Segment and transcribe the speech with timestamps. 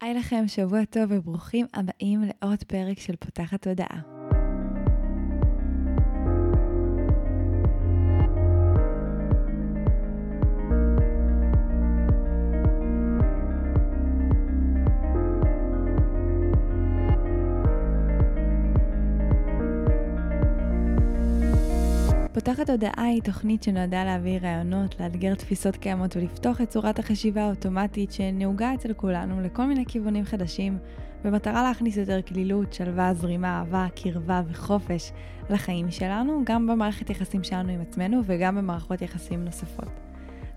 [0.00, 4.17] היי לכם, שבוע טוב וברוכים הבאים לעוד פרק של פותחת תודעה.
[22.48, 28.12] פותחת הודעה היא תוכנית שנועדה להביא רעיונות, לאתגר תפיסות קיימות ולפתוח את צורת החשיבה האוטומטית
[28.12, 30.78] שנהוגה אצל כולנו לכל מיני כיוונים חדשים,
[31.24, 35.12] במטרה להכניס יותר כלילות, שלווה, זרימה, אהבה, קרבה וחופש
[35.50, 40.00] לחיים שלנו, גם במערכת יחסים שלנו עם עצמנו וגם במערכות יחסים נוספות.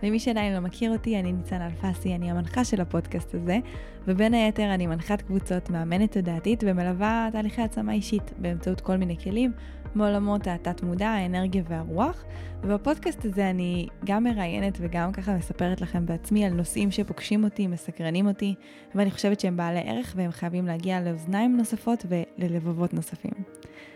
[0.04, 3.60] למי שעדיין לא מכיר אותי, אני ניצן אלפסי, אני המנחה של הפודקאסט הזה,
[4.08, 9.52] ובין היתר אני מנחת קבוצות, מאמנת תודעתית ומלווה תהליכי עצמה אישית באמצעות כל מיני כלים,
[9.96, 12.24] מעולמות התת-מודע, האנרגיה והרוח.
[12.64, 18.28] ובפודקאסט הזה אני גם מראיינת וגם ככה מספרת לכם בעצמי על נושאים שפוגשים אותי, מסקרנים
[18.28, 18.56] אותי,
[18.96, 23.32] ואני חושבת שהם בעלי ערך והם חייבים להגיע לאוזניים נוספות וללבבות נוספים.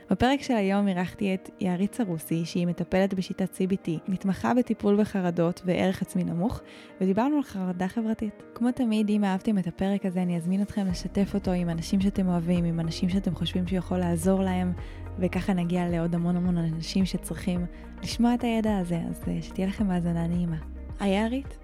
[0.09, 6.01] בפרק של היום אירחתי את יערית סרוסי, שהיא מטפלת בשיטת CBT, מתמחה בטיפול בחרדות וערך
[6.01, 6.61] עצמי נמוך,
[7.01, 8.43] ודיברנו על חרדה חברתית.
[8.55, 12.27] כמו תמיד, אם אהבתם את הפרק הזה, אני אזמין אתכם לשתף אותו עם אנשים שאתם
[12.27, 14.73] אוהבים, עם אנשים שאתם חושבים שיכול לעזור להם,
[15.19, 17.66] וככה נגיע לעוד המון המון אנשים שצריכים
[18.03, 20.57] לשמוע את הידע הזה, אז אה, שתהיה לכם האזנה נעימה.
[20.99, 21.57] היי יערית.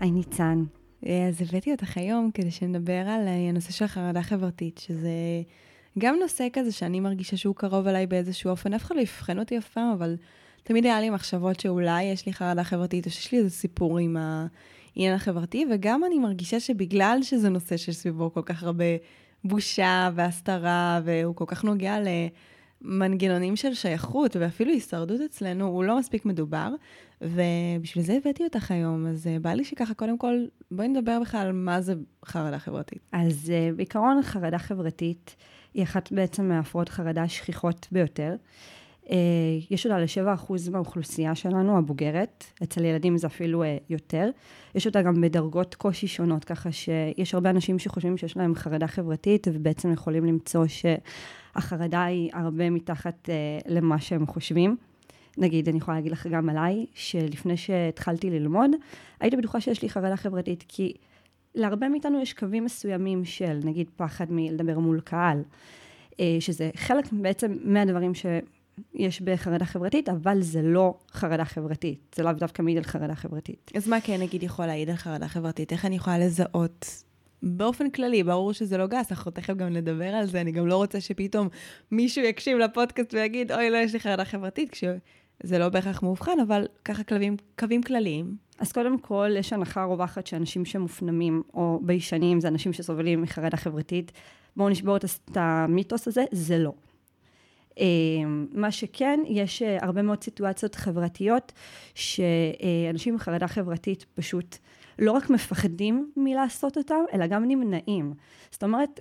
[0.00, 0.64] היי ניצן.
[1.06, 5.10] אה, אז הבאתי אותך היום כדי שנדבר על אה, הנושא של חרדה חברתית, שזה...
[5.98, 9.58] גם נושא כזה שאני מרגישה שהוא קרוב אליי באיזשהו אופן, אף אחד לא יבחן אותי
[9.58, 10.16] אף פעם, אבל
[10.62, 14.16] תמיד היה לי מחשבות שאולי יש לי חרדה חברתית, או שיש לי איזה סיפור עם
[14.16, 18.84] העניין החברתי, וגם אני מרגישה שבגלל שזה נושא שסביבו כל כך הרבה
[19.44, 22.00] בושה והסתרה, והוא כל כך נוגע
[22.82, 26.68] למנגנונים של שייכות ואפילו הישרדות אצלנו, הוא לא מספיק מדובר,
[27.20, 31.40] ובשביל זה הבאתי אותך היום, אז אה, בא לי שככה, קודם כל, בואי נדבר בכלל
[31.40, 32.98] על מה זה חרדה חברתית.
[33.12, 35.36] אז אה, בעיקרון חרדה חברתית,
[35.74, 38.34] היא אחת בעצם מהפרעות חרדה השכיחות ביותר.
[39.10, 39.16] אה,
[39.70, 44.30] יש אותה ל-7% מהאוכלוסייה שלנו, הבוגרת, אצל ילדים זה אפילו יותר.
[44.74, 49.48] יש אותה גם בדרגות קושי שונות, ככה שיש הרבה אנשים שחושבים שיש להם חרדה חברתית,
[49.52, 50.66] ובעצם יכולים למצוא
[51.56, 53.34] שהחרדה היא הרבה מתחת אה,
[53.66, 54.76] למה שהם חושבים.
[55.38, 58.70] נגיד, אני יכולה להגיד לך גם עליי, שלפני שהתחלתי ללמוד,
[59.20, 60.92] הייתי בטוחה שיש לי חרדה חברתית, כי
[61.54, 65.42] להרבה מאיתנו יש קווים מסוימים של, נגיד, פחד מלדבר מול קהל,
[66.20, 72.14] אה, שזה חלק בעצם מהדברים שיש בחרדה חברתית, אבל זה לא חרדה חברתית.
[72.16, 73.70] זה לאו דווקא מעיד על חרדה חברתית.
[73.74, 75.72] אז מה כן, נגיד, יכול להעיד על חרדה חברתית?
[75.72, 77.05] איך אני יכולה לזהות
[77.42, 80.76] באופן כללי, ברור שזה לא גס, אנחנו תכף גם נדבר על זה, אני גם לא
[80.76, 81.48] רוצה שפתאום
[81.90, 86.66] מישהו יקשיב לפודקאסט ויגיד, אוי, לא, יש לי חרדה חברתית, כשזה לא בהכרח מאובחן, אבל
[86.84, 88.36] ככה קווים, קווים כלליים.
[88.58, 94.12] אז קודם כל, יש הנחה רווחת שאנשים שמופנמים או ביישנים זה אנשים שסובלים מחרדה חברתית.
[94.56, 95.04] בואו נשבור את
[95.34, 96.72] המיתוס הזה, זה לא.
[97.78, 101.52] אמ, מה שכן, יש אה, הרבה מאוד סיטואציות חברתיות
[101.94, 104.56] שאנשים עם חרדה חברתית פשוט
[104.98, 108.12] לא רק מפחדים מלעשות אותם, אלא גם נמנעים.
[108.50, 109.00] זאת אומרת,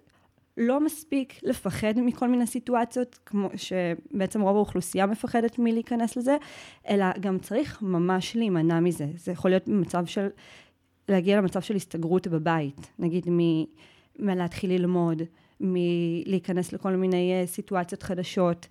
[0.58, 6.38] לא מספיק לפחד מכל מיני סיטואציות, כמו שבעצם רוב האוכלוסייה מפחדת מלהיכנס לזה,
[6.90, 9.08] אלא גם צריך ממש להימנע מזה.
[9.18, 10.28] זה יכול להיות במצב של,
[11.10, 13.40] להגיע למצב של הסתגרות בבית, נגיד מ...
[14.20, 15.22] מלהתחיל ללמוד,
[15.60, 18.68] מלהיכנס לכל מיני אה, סיטואציות חדשות,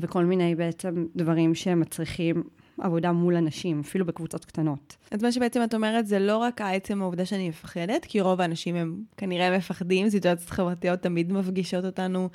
[0.00, 2.42] וכל מיני בעצם דברים שמצריכים
[2.80, 4.96] עבודה מול אנשים, אפילו בקבוצות קטנות.
[5.10, 8.76] אז מה שבעצם את אומרת זה לא רק העצם העובדה שאני מפחדת, כי רוב האנשים
[8.76, 12.28] הם כנראה מפחדים, סיטואציות חברתיות תמיד מפגישות אותנו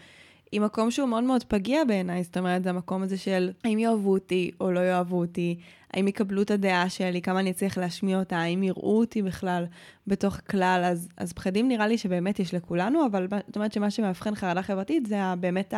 [0.51, 4.11] עם מקום שהוא מאוד מאוד פגיע בעיניי, זאת אומרת, זה המקום הזה של האם יאהבו
[4.11, 5.59] אותי או לא יאהבו אותי,
[5.93, 9.65] האם יקבלו את הדעה שלי, כמה אני אצליח להשמיע אותה, האם יראו אותי בכלל
[10.07, 14.35] בתוך כלל, אז, אז פחדים נראה לי שבאמת יש לכולנו, אבל זאת אומרת שמה שמאבחן
[14.35, 15.73] חרדה חברתית זה באמת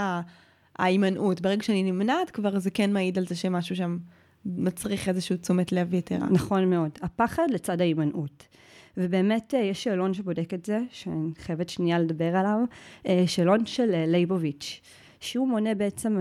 [0.76, 1.42] ההימנעות.
[1.42, 3.98] ברגע שאני נמנעת כבר זה כן מעיד על זה שמשהו שם
[4.46, 6.28] מצריך איזושהי תשומת לב יתרה.
[6.32, 6.92] נכון מאוד.
[7.02, 8.48] הפחד לצד ההימנעות.
[8.98, 12.60] ובאמת אה, יש שאלון שבודק את זה, שאני חייבת שנייה לדבר עליו,
[13.08, 14.82] אה, שאלון של אה, לייבוביץ',
[15.20, 16.20] שהוא מונה בעצם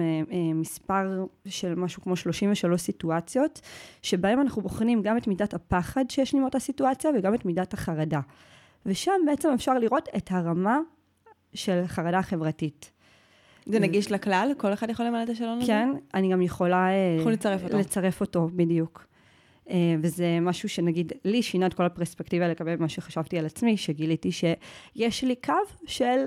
[0.55, 3.61] מספר של משהו כמו 33 סיטואציות,
[4.03, 8.21] שבהם אנחנו בוחנים גם את מידת הפחד שיש לי מאותה סיטואציה וגם את מידת החרדה.
[8.87, 10.79] ושם בעצם אפשר לראות את הרמה
[11.55, 12.91] של חרדה חברתית.
[13.73, 14.53] זה נגיש לכלל?
[14.57, 15.67] כל אחד יכול למלא את השאלון הזה?
[15.67, 16.89] כן, אני גם יכולה...
[17.21, 17.79] יכול לצרף אותו.
[17.79, 19.07] לצרף אותו, בדיוק.
[19.71, 24.31] אה, וזה משהו שנגיד, לי שינה את כל הפרספקטיבה לגבי מה שחשבתי על עצמי, שגיליתי
[24.33, 25.53] שיש לי קו
[25.87, 26.25] של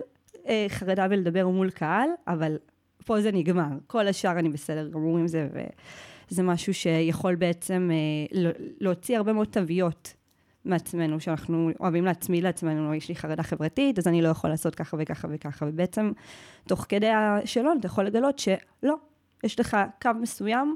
[0.48, 2.58] אה, חרדה ולדבר מול קהל, אבל
[3.06, 3.78] פה זה נגמר.
[3.88, 5.48] כל השאר אני בסדר גמור עם זה,
[6.30, 8.40] וזה משהו שיכול בעצם אה,
[8.80, 10.14] להוציא הרבה מאוד תוויות
[10.66, 14.98] מעצמנו, שאנחנו אוהבים להצמיד לעצמנו, יש לי חרדה חברתית, אז אני לא יכול לעשות ככה
[15.00, 16.12] וככה וככה, ובעצם,
[16.68, 18.96] תוך כדי השאלון, אתה יכול לגלות שלא,
[19.44, 20.76] יש לך קו מסוים,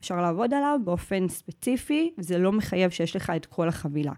[0.00, 4.12] אפשר לעבוד עליו באופן ספציפי, זה לא מחייב שיש לך את כל החבילה.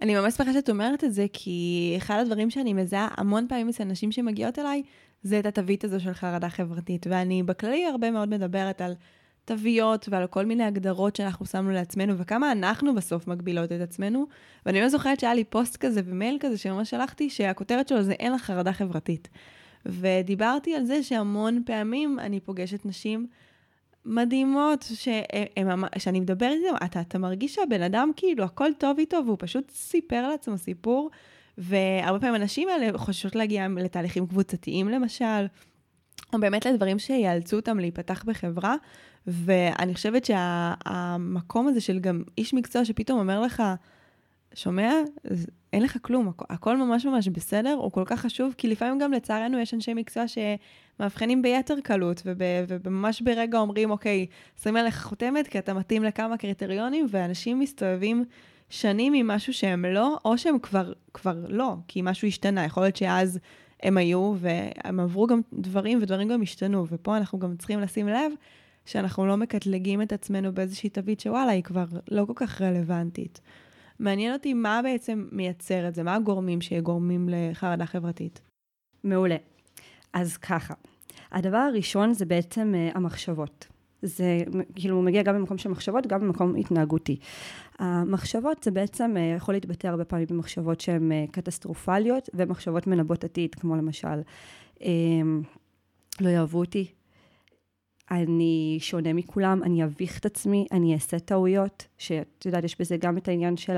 [0.00, 3.84] אני ממש שמחה שאת אומרת את זה, כי אחד הדברים שאני מזהה המון פעמים אצל
[3.84, 4.82] נשים שמגיעות אליי,
[5.22, 7.06] זה את התווית הזו של חרדה חברתית.
[7.10, 8.94] ואני בכללי הרבה מאוד מדברת על
[9.44, 14.26] תוויות ועל כל מיני הגדרות שאנחנו שמנו לעצמנו, וכמה אנחנו בסוף מגבילות את עצמנו.
[14.66, 18.32] ואני לא זוכרת שהיה לי פוסט כזה ומייל כזה שממש שלחתי, שהכותרת שלו זה אין
[18.32, 19.28] לך חרדה חברתית.
[19.86, 23.26] ודיברתי על זה שהמון פעמים אני פוגשת נשים
[24.04, 29.36] מדהימות, שהם, שאני מדברת איתן, אתה, אתה מרגיש שהבן אדם כאילו הכל טוב איתו, והוא
[29.40, 31.10] פשוט סיפר לעצמו סיפור,
[31.58, 35.46] והרבה פעמים הנשים האלה חוששות להגיע לתהליכים קבוצתיים למשל,
[36.32, 38.74] או באמת לדברים שיאלצו אותם להיפתח בחברה,
[39.26, 43.62] ואני חושבת שהמקום שה, הזה של גם איש מקצוע שפתאום אומר לך,
[44.54, 44.92] שומע?
[45.72, 49.12] אין לך כלום, הכ- הכל ממש ממש בסדר, הוא כל כך חשוב, כי לפעמים גם
[49.12, 52.22] לצערנו יש אנשי מקצוע שמאבחנים ביתר קלות,
[52.84, 54.26] וממש ברגע אומרים, אוקיי,
[54.62, 58.24] שמים עליך חותמת, כי אתה מתאים לכמה קריטריונים, ואנשים מסתובבים
[58.68, 62.64] שנים עם משהו שהם לא, או שהם כבר, כבר לא, כי משהו השתנה.
[62.64, 63.38] יכול להיות שאז
[63.82, 68.32] הם היו, והם עברו גם דברים, ודברים גם השתנו, ופה אנחנו גם צריכים לשים לב
[68.86, 73.40] שאנחנו לא מקטלגים את עצמנו באיזושהי תווית שוואלה, היא כבר לא כל כך רלוונטית.
[73.98, 78.40] מעניין אותי מה בעצם מייצר את זה, מה הגורמים שגורמים לחרדה חברתית.
[79.04, 79.36] מעולה.
[80.12, 80.74] אז ככה,
[81.32, 83.66] הדבר הראשון זה בעצם uh, המחשבות.
[84.02, 84.38] זה
[84.74, 87.18] כאילו מגיע גם במקום של מחשבות, גם במקום התנהגותי.
[87.78, 93.54] המחשבות זה בעצם uh, יכול להתבטא הרבה פעמים במחשבות שהן uh, קטסטרופליות ומחשבות מנבאות עתיד,
[93.54, 94.20] כמו למשל,
[94.78, 94.82] uh,
[96.20, 96.86] לא יאהבו אותי,
[98.12, 103.18] אני שונה מכולם, אני אביך את עצמי, אני אעשה טעויות, שאת יודעת, יש בזה גם
[103.18, 103.76] את העניין של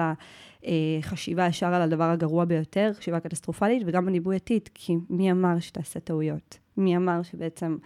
[0.63, 6.01] החשיבה ישר על הדבר הגרוע ביותר, חשיבה קטסטרופלית, וגם הניבוי עתיד, כי מי אמר שתעשה
[6.01, 6.59] טעויות?
[6.77, 7.77] מי אמר שבעצם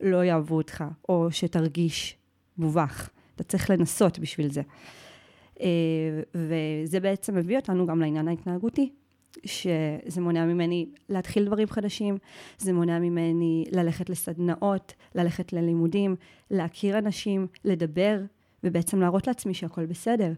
[0.00, 2.16] לא יאהבו אותך, או שתרגיש
[2.58, 3.10] מובך?
[3.34, 4.62] אתה צריך לנסות בשביל זה.
[5.60, 5.66] אה,
[6.34, 8.92] וזה בעצם מביא אותנו גם לעניין ההתנהגותי.
[9.44, 12.18] שזה מונע ממני להתחיל דברים חדשים,
[12.58, 16.16] זה מונע ממני ללכת לסדנאות, ללכת ללימודים,
[16.50, 18.20] להכיר אנשים, לדבר,
[18.64, 20.32] ובעצם להראות לעצמי שהכל בסדר.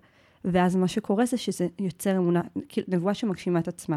[0.44, 3.96] ואז מה שקורה זה שזה יוצר אמונה, כאילו נבואה שמגשימה את עצמה.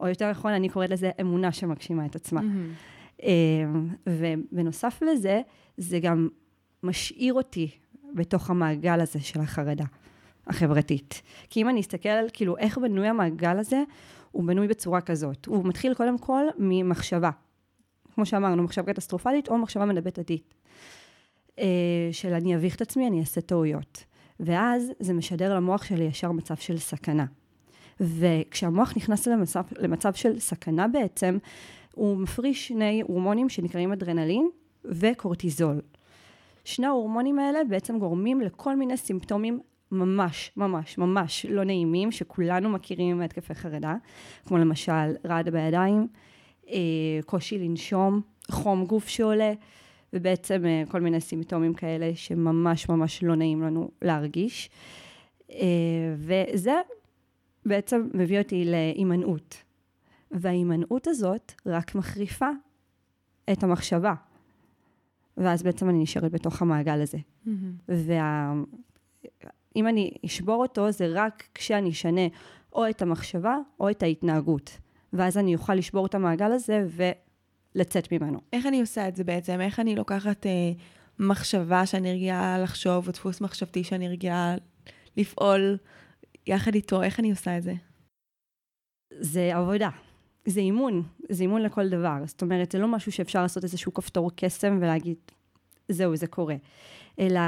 [0.00, 2.40] או יותר נכון, אני קוראת לזה אמונה שמגשימה את עצמה.
[2.40, 3.24] Mm-hmm.
[4.06, 5.40] ובנוסף לזה,
[5.76, 6.28] זה גם
[6.82, 7.70] משאיר אותי
[8.14, 9.84] בתוך המעגל הזה של החרדה.
[10.46, 11.22] החברתית.
[11.50, 13.82] כי אם אני אסתכל על כאילו איך בנוי המעגל הזה,
[14.34, 15.46] הוא בנוי בצורה כזאת.
[15.46, 17.30] הוא מתחיל קודם כל ממחשבה.
[18.14, 20.54] כמו שאמרנו, מחשבה קטסטרופלית או מחשבה מדברת עתית.
[21.58, 21.64] אה,
[22.12, 24.04] של אני אביך את עצמי, אני אעשה טעויות.
[24.40, 27.24] ואז זה משדר למוח שלי ישר מצב של סכנה.
[28.00, 31.38] וכשהמוח נכנס למצב, למצב של סכנה בעצם,
[31.94, 34.48] הוא מפריש שני הורמונים שנקראים אדרנלין
[34.84, 35.80] וקורטיזול.
[36.64, 39.60] שני ההורמונים האלה בעצם גורמים לכל מיני סימפטומים
[39.94, 43.96] ממש, ממש, ממש לא נעימים, שכולנו מכירים מהתקפי חרדה,
[44.46, 46.06] כמו למשל רעד בידיים,
[46.68, 46.78] אה,
[47.26, 48.20] קושי לנשום,
[48.50, 49.52] חום גוף שעולה,
[50.12, 54.70] ובעצם אה, כל מיני סימפטומים כאלה שממש ממש לא נעים לנו להרגיש.
[55.50, 56.74] אה, וזה
[57.66, 59.62] בעצם מביא אותי להימנעות.
[60.30, 62.48] וההימנעות הזאת רק מחריפה
[63.52, 64.14] את המחשבה.
[65.36, 67.18] ואז בעצם אני נשארת בתוך המעגל הזה.
[67.18, 67.50] Mm-hmm.
[67.88, 68.52] וה...
[69.76, 72.26] אם אני אשבור אותו, זה רק כשאני אשנה
[72.72, 74.78] או את המחשבה או את ההתנהגות.
[75.12, 76.86] ואז אני אוכל לשבור את המעגל הזה
[77.74, 78.40] ולצאת ממנו.
[78.52, 79.60] איך אני עושה את זה בעצם?
[79.60, 80.72] איך אני לוקחת אה,
[81.18, 84.56] מחשבה שאני רגילה לחשוב, או דפוס מחשבתי שאני רגילה
[85.16, 85.78] לפעול
[86.46, 87.02] יחד איתו?
[87.02, 87.74] איך אני עושה את זה?
[89.20, 89.88] זה עבודה.
[90.46, 92.16] זה אימון, זה אימון לכל דבר.
[92.26, 95.16] זאת אומרת, זה לא משהו שאפשר לעשות איזשהו כפתור קסם ולהגיד,
[95.88, 96.56] זהו, זה קורה.
[97.18, 97.40] אלא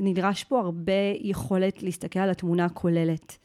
[0.00, 3.38] נדרש פה הרבה יכולת להסתכל על התמונה הכוללת.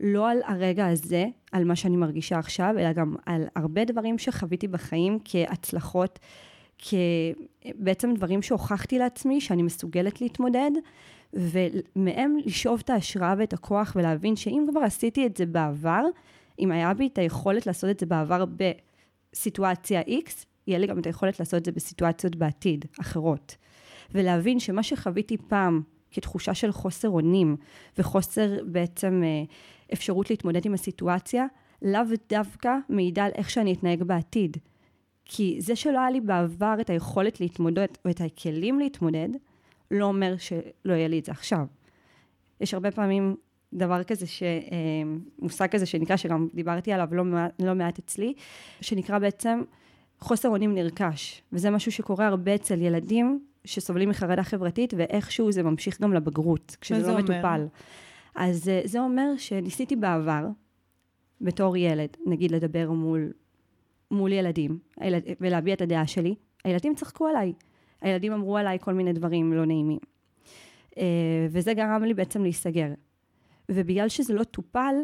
[0.00, 4.68] לא על הרגע הזה, על מה שאני מרגישה עכשיו, אלא גם על הרבה דברים שחוויתי
[4.68, 6.18] בחיים כהצלחות,
[6.78, 10.70] כבעצם דברים שהוכחתי לעצמי שאני מסוגלת להתמודד,
[11.32, 16.04] ומהם לשאוב את ההשראה ואת הכוח ולהבין שאם כבר עשיתי את זה בעבר,
[16.58, 18.44] אם היה בי את היכולת לעשות את זה בעבר
[19.32, 20.30] בסיטואציה X,
[20.66, 23.56] יהיה לי גם את היכולת לעשות את זה בסיטואציות בעתיד, אחרות.
[24.14, 27.56] ולהבין שמה שחוויתי פעם כתחושה של חוסר אונים
[27.98, 29.42] וחוסר בעצם אה,
[29.92, 31.46] אפשרות להתמודד עם הסיטואציה,
[31.82, 34.56] לאו דווקא מעידה על איך שאני אתנהג בעתיד.
[35.24, 39.28] כי זה שלא היה לי בעבר את היכולת להתמודד או את הכלים להתמודד,
[39.90, 41.66] לא אומר שלא יהיה לי את זה עכשיו.
[42.60, 43.36] יש הרבה פעמים
[43.72, 44.48] דבר כזה, ש, אה,
[45.38, 48.34] מושג כזה שנקרא, שגם דיברתי עליו לא מעט, לא מעט אצלי,
[48.80, 49.62] שנקרא בעצם
[50.20, 56.00] חוסר אונים נרכש, וזה משהו שקורה הרבה אצל ילדים שסובלים מחרדה חברתית, ואיכשהו זה ממשיך
[56.00, 57.22] גם לבגרות, כשזה לא אומר?
[57.22, 57.66] מטופל.
[58.34, 60.46] אז אה, זה אומר שניסיתי בעבר,
[61.40, 63.32] בתור ילד, נגיד לדבר מול,
[64.10, 64.78] מול ילדים,
[65.40, 66.34] ולהביע את הדעה שלי,
[66.64, 67.52] הילדים צחקו עליי.
[68.00, 69.98] הילדים אמרו עליי כל מיני דברים לא נעימים.
[70.98, 72.88] אה, וזה גרם לי בעצם להיסגר.
[73.68, 74.94] ובגלל שזה לא טופל,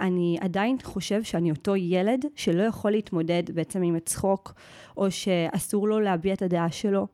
[0.00, 4.54] אני עדיין חושב שאני אותו ילד שלא יכול להתמודד בעצם עם הצחוק,
[4.96, 7.06] או שאסור לו להביע את הדעה שלו.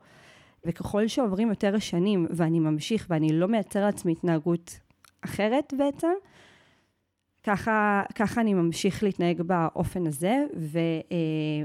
[0.64, 4.78] וככל שעוברים יותר השנים ואני ממשיך ואני לא מייצר לעצמי התנהגות
[5.24, 6.08] אחרת בעצם,
[7.44, 10.44] ככה, ככה אני ממשיך להתנהג באופן הזה,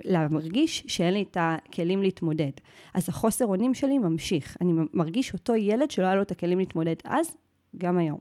[0.05, 2.51] ולהרגיש שאין לי את הכלים להתמודד.
[2.93, 4.57] אז החוסר אונים שלי ממשיך.
[4.61, 7.37] אני מרגיש אותו ילד שלא היה לו את הכלים להתמודד אז,
[7.77, 8.19] גם היום.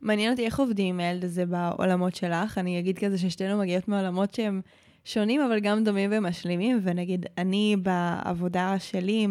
[0.00, 2.58] מעניין אותי איך עובדים עם הילד הזה בעולמות שלך.
[2.58, 4.60] אני אגיד כזה ששתינו מגיעות מעולמות שהם
[5.06, 9.22] שונים, אבל גם דומים ומשלימים, ונגיד, אני בעבודה שלי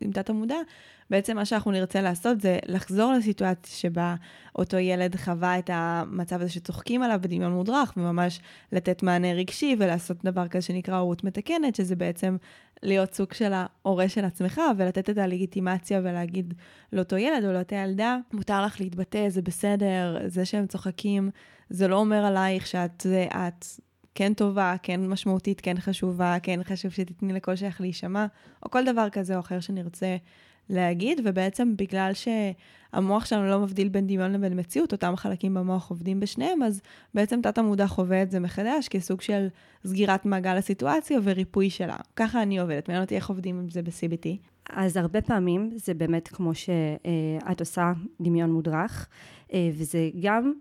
[0.00, 0.56] עם תת-המודע,
[1.10, 4.14] בעצם מה שאנחנו נרצה לעשות זה לחזור לסיטואציה שבה
[4.56, 8.40] אותו ילד חווה את המצב הזה שצוחקים עליו בדמיון מודרך, וממש
[8.72, 12.36] לתת מענה רגשי ולעשות דבר כזה שנקרא הורות מתקנת, שזה בעצם
[12.82, 16.54] להיות סוג של ההורה של עצמך, ולתת את הלגיטימציה ולהגיד
[16.92, 21.30] לאותו ילד או לאותה ילדה, מותר לך להתבטא, זה בסדר, זה שהם צוחקים,
[21.70, 23.64] זה לא אומר עלייך שאת זה את.
[24.14, 28.26] כן טובה, כן משמעותית, כן חשובה, כן חשוב שתתני לכל שייך להישמע,
[28.62, 30.16] או כל דבר כזה או אחר שנרצה
[30.70, 36.20] להגיד, ובעצם בגלל שהמוח שלנו לא מבדיל בין דמיון לבין מציאות, אותם חלקים במוח עובדים
[36.20, 36.82] בשניהם, אז
[37.14, 39.48] בעצם תת המודע חווה את זה מחדש כסוג של
[39.86, 41.96] סגירת מעגל הסיטואציה וריפוי שלה.
[42.16, 44.28] ככה אני עובדת, מעניין אותי איך עובדים עם זה ב-CBT.
[44.70, 49.08] אז הרבה פעמים זה באמת כמו שאת עושה דמיון מודרך,
[49.52, 50.52] אה, וזה גם,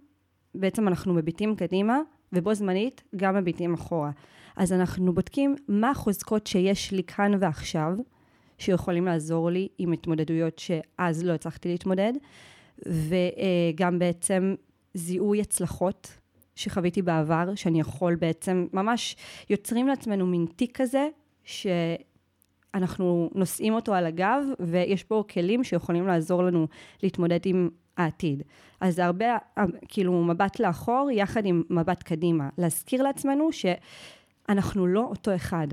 [0.55, 1.99] בעצם אנחנו מביטים קדימה,
[2.33, 4.11] ובו זמנית גם מביטים אחורה.
[4.55, 7.93] אז אנחנו בודקים מה החוזקות שיש לי כאן ועכשיו,
[8.57, 12.13] שיכולים לעזור לי עם התמודדויות שאז לא הצלחתי להתמודד,
[12.85, 14.55] וגם בעצם
[14.93, 16.17] זיהוי הצלחות
[16.55, 19.15] שחוויתי בעבר, שאני יכול בעצם, ממש
[19.49, 21.07] יוצרים לעצמנו מין תיק כזה,
[21.43, 26.67] שאנחנו נושאים אותו על הגב, ויש בו כלים שיכולים לעזור לנו
[27.03, 28.43] להתמודד עם העתיד.
[28.81, 29.37] אז הרבה,
[29.87, 32.49] כאילו, מבט לאחור יחד עם מבט קדימה.
[32.57, 35.67] להזכיר לעצמנו שאנחנו לא אותו אחד.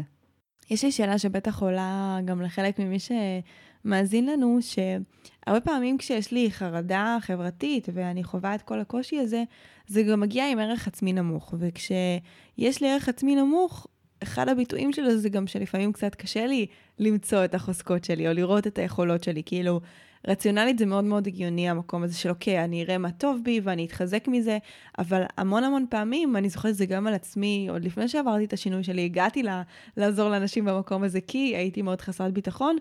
[0.70, 7.18] יש לי שאלה שבטח עולה גם לחלק ממי שמאזין לנו, שהרבה פעמים כשיש לי חרדה
[7.20, 9.44] חברתית ואני חווה את כל הקושי הזה,
[9.86, 11.54] זה גם מגיע עם ערך עצמי נמוך.
[11.58, 13.86] וכשיש לי ערך עצמי נמוך,
[14.22, 16.66] אחד הביטויים שלו זה גם שלפעמים קצת קשה לי
[16.98, 19.42] למצוא את החוזקות שלי, או לראות את היכולות שלי.
[19.46, 19.80] כאילו,
[20.26, 23.86] רציונלית זה מאוד מאוד הגיוני המקום הזה של אוקיי, אני אראה מה טוב בי ואני
[23.86, 24.58] אתחזק מזה,
[24.98, 28.52] אבל המון המון פעמים, אני זוכרת את זה גם על עצמי, עוד לפני שעברתי את
[28.52, 29.62] השינוי שלי, הגעתי לה,
[29.96, 32.76] לעזור לאנשים במקום הזה, כי הייתי מאוד חסרת ביטחון.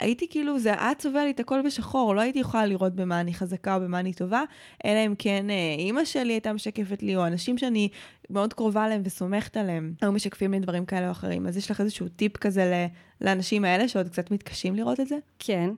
[0.00, 3.34] הייתי כאילו, זה היה צובע לי את הכל בשחור, לא הייתי יכולה לראות במה אני
[3.34, 4.42] חזקה או במה אני טובה,
[4.84, 7.88] אלא אם כן אה, אימא שלי הייתה משקפת לי, או אנשים שאני
[8.30, 11.46] מאוד קרובה אליהם וסומכת עליהם, היו משקפים לי דברים כאלה או אחרים.
[11.46, 12.86] אז יש לך איזשהו טיפ כזה
[13.20, 15.16] לאנשים האלה שעוד קצת מתקשים לראות את זה?
[15.38, 15.70] כן,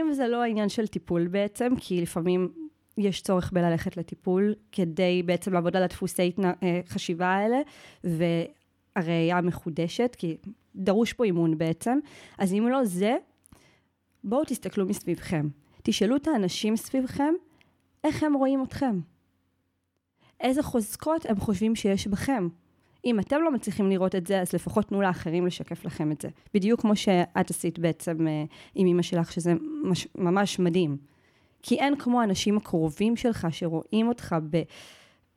[0.00, 2.52] אם זה לא העניין של טיפול בעצם, כי לפעמים
[2.98, 7.58] יש צורך בללכת לטיפול כדי בעצם לעבוד על הדפוסי אה, חשיבה האלה,
[8.04, 10.36] והראייה מחודשת, כי
[10.76, 11.98] דרוש פה אימון בעצם.
[12.38, 13.16] אז אם לא זה,
[14.24, 15.48] בואו תסתכלו מסביבכם.
[15.82, 17.34] תשאלו את האנשים סביבכם,
[18.04, 19.00] איך הם רואים אתכם?
[20.40, 22.48] איזה חוזקות הם חושבים שיש בכם?
[23.04, 26.28] אם אתם לא מצליחים לראות את זה, אז לפחות תנו לאחרים לשקף לכם את זה.
[26.54, 28.44] בדיוק כמו שאת עשית בעצם אה,
[28.74, 29.54] עם אמא שלך, שזה
[29.84, 30.96] מש, ממש מדהים.
[31.62, 34.62] כי אין כמו האנשים הקרובים שלך שרואים אותך ב,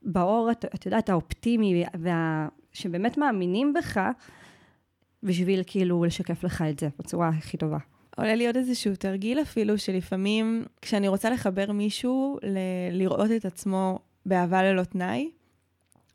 [0.01, 3.99] באור, את, את יודעת, האופטימי, וה, שבאמת מאמינים בך,
[5.23, 7.77] בשביל כאילו לשקף לך את זה בצורה הכי טובה.
[8.17, 13.99] עולה לי עוד איזשהו תרגיל אפילו, שלפעמים כשאני רוצה לחבר מישהו ל- לראות את עצמו
[14.25, 15.29] באהבה ללא תנאי,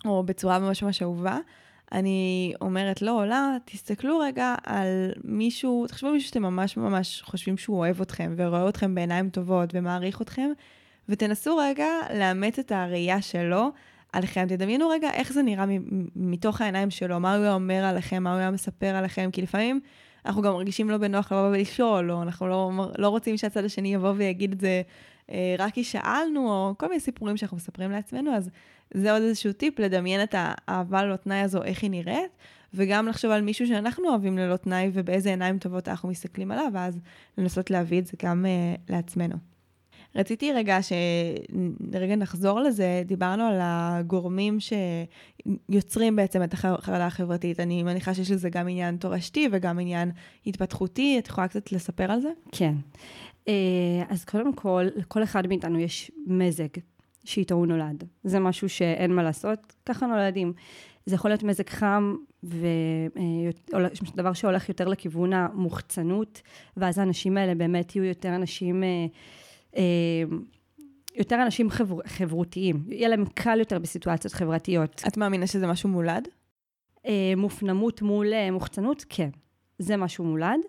[0.04, 1.38] או בצורה ממש ממש אהובה,
[1.92, 7.58] אני אומרת לא, לא, תסתכלו רגע על מישהו, תחשבו על מישהו שאתם ממש ממש חושבים
[7.58, 10.50] שהוא אוהב אתכם ורואה אתכם בעיניים טובות ומעריך אתכם,
[11.08, 13.70] ותנסו רגע לאמץ את הראייה שלו
[14.12, 14.46] עליכם.
[14.48, 15.64] תדמיינו רגע איך זה נראה
[16.16, 19.80] מתוך העיניים שלו, מה הוא היה אומר עליכם, מה הוא היה מספר עליכם, כי לפעמים
[20.26, 24.12] אנחנו גם מרגישים לא בנוח לבוא ולשאול, או אנחנו לא, לא רוצים שהצד השני יבוא
[24.16, 24.82] ויגיד את זה
[25.30, 28.50] אה, רק כי שאלנו, או כל מיני סיפורים שאנחנו מספרים לעצמנו, אז
[28.94, 32.30] זה עוד איזשהו טיפ, לדמיין את האהבה ללא תנאי הזו, איך היא נראית,
[32.74, 36.98] וגם לחשוב על מישהו שאנחנו אוהבים ללא תנאי ובאיזה עיניים טובות אנחנו מסתכלים עליו, ואז
[37.38, 39.49] לנסות להביא את זה גם uh, לעצמנו.
[40.14, 47.60] רציתי רגע שרגע נחזור לזה, דיברנו על הגורמים שיוצרים בעצם את החרדה החברתית.
[47.60, 50.10] אני מניחה שיש לזה גם עניין תורשתי וגם עניין
[50.46, 51.18] התפתחותי.
[51.18, 52.30] את יכולה קצת לספר על זה?
[52.52, 52.74] כן.
[53.48, 53.54] אה,
[54.08, 56.68] אז קודם כל, לכל אחד מאיתנו יש מזג
[57.24, 58.04] שאיתו הוא נולד.
[58.24, 60.52] זה משהו שאין מה לעשות, ככה נולדים.
[61.06, 66.42] זה יכול להיות מזג חם, ודבר שהולך יותר לכיוון המוחצנות,
[66.76, 69.06] ואז האנשים האלה באמת יהיו יותר אנשים, אה, אה,
[71.16, 72.84] יותר אנשים חבר, חברותיים.
[72.88, 75.02] יהיה להם קל יותר בסיטואציות חברתיות.
[75.08, 76.28] את מאמינה שזה משהו מולד?
[77.06, 79.28] אה, מופנמות מול מוחצנות, כן.
[79.78, 80.60] זה משהו מולד,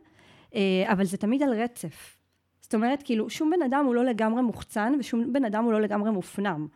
[0.85, 2.17] אבל זה תמיד על רצף.
[2.61, 5.81] זאת אומרת, כאילו, שום בן אדם הוא לא לגמרי מוחצן, ושום בן אדם הוא לא
[5.81, 6.67] לגמרי מופנם.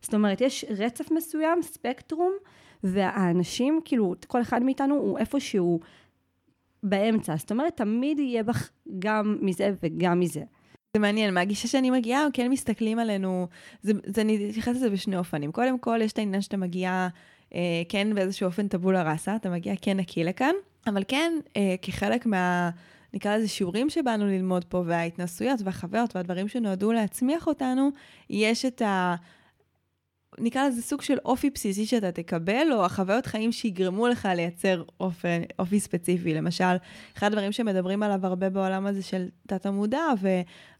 [0.00, 2.32] זאת אומרת, יש רצף מסוים, ספקטרום,
[2.84, 5.80] והאנשים, כאילו, כל אחד מאיתנו הוא איפשהו
[6.82, 7.36] באמצע.
[7.36, 10.42] זאת אומרת, תמיד יהיה בך גם מזה וגם מזה.
[10.94, 13.46] זה מעניין, מהגישה שאני מגיעה, כן מסתכלים עלינו,
[13.82, 15.52] זה, זה, אני אתייחס לזה בשני אופנים.
[15.52, 17.08] קודם כל, יש את העניין שאתה מגיע,
[17.54, 20.54] אה, כן, באיזשהו אופן טבולה ראסה, אתה מגיע כן נקי לכאן,
[20.86, 22.70] אבל כן, אה, כחלק מה...
[23.14, 27.90] נקרא לזה שיעורים שבאנו ללמוד פה, וההתנסויות והחוויות והדברים שנועדו להצמיח אותנו,
[28.30, 29.14] יש את ה...
[30.38, 35.42] נקרא לזה סוג של אופי בסיסי שאתה תקבל, או החוויות חיים שיגרמו לך לייצר אופן,
[35.58, 36.34] אופי ספציפי.
[36.34, 36.76] למשל,
[37.16, 40.04] אחד הדברים שמדברים עליו הרבה בעולם הזה של תת-המודע,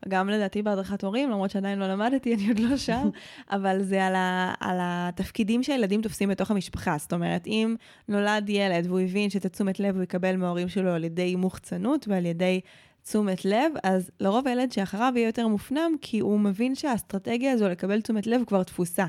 [0.06, 3.08] וגם לדעתי בהדרכת הורים, למרות שעדיין לא למדתי, אני עוד לא שם,
[3.56, 6.96] אבל זה על, ה, על התפקידים שהילדים תופסים בתוך המשפחה.
[6.98, 7.76] זאת אומרת, אם
[8.08, 12.26] נולד ילד והוא הבין שאת התשומת לב הוא יקבל מההורים שלו על ידי מוחצנות ועל
[12.26, 12.60] ידי
[13.04, 18.00] תשומת לב, אז לרוב הילד שאחריו יהיה יותר מופנם, כי הוא מבין שהאסטרטגיה הזו לקבל
[18.00, 19.06] תשומת לב כבר תפוסה.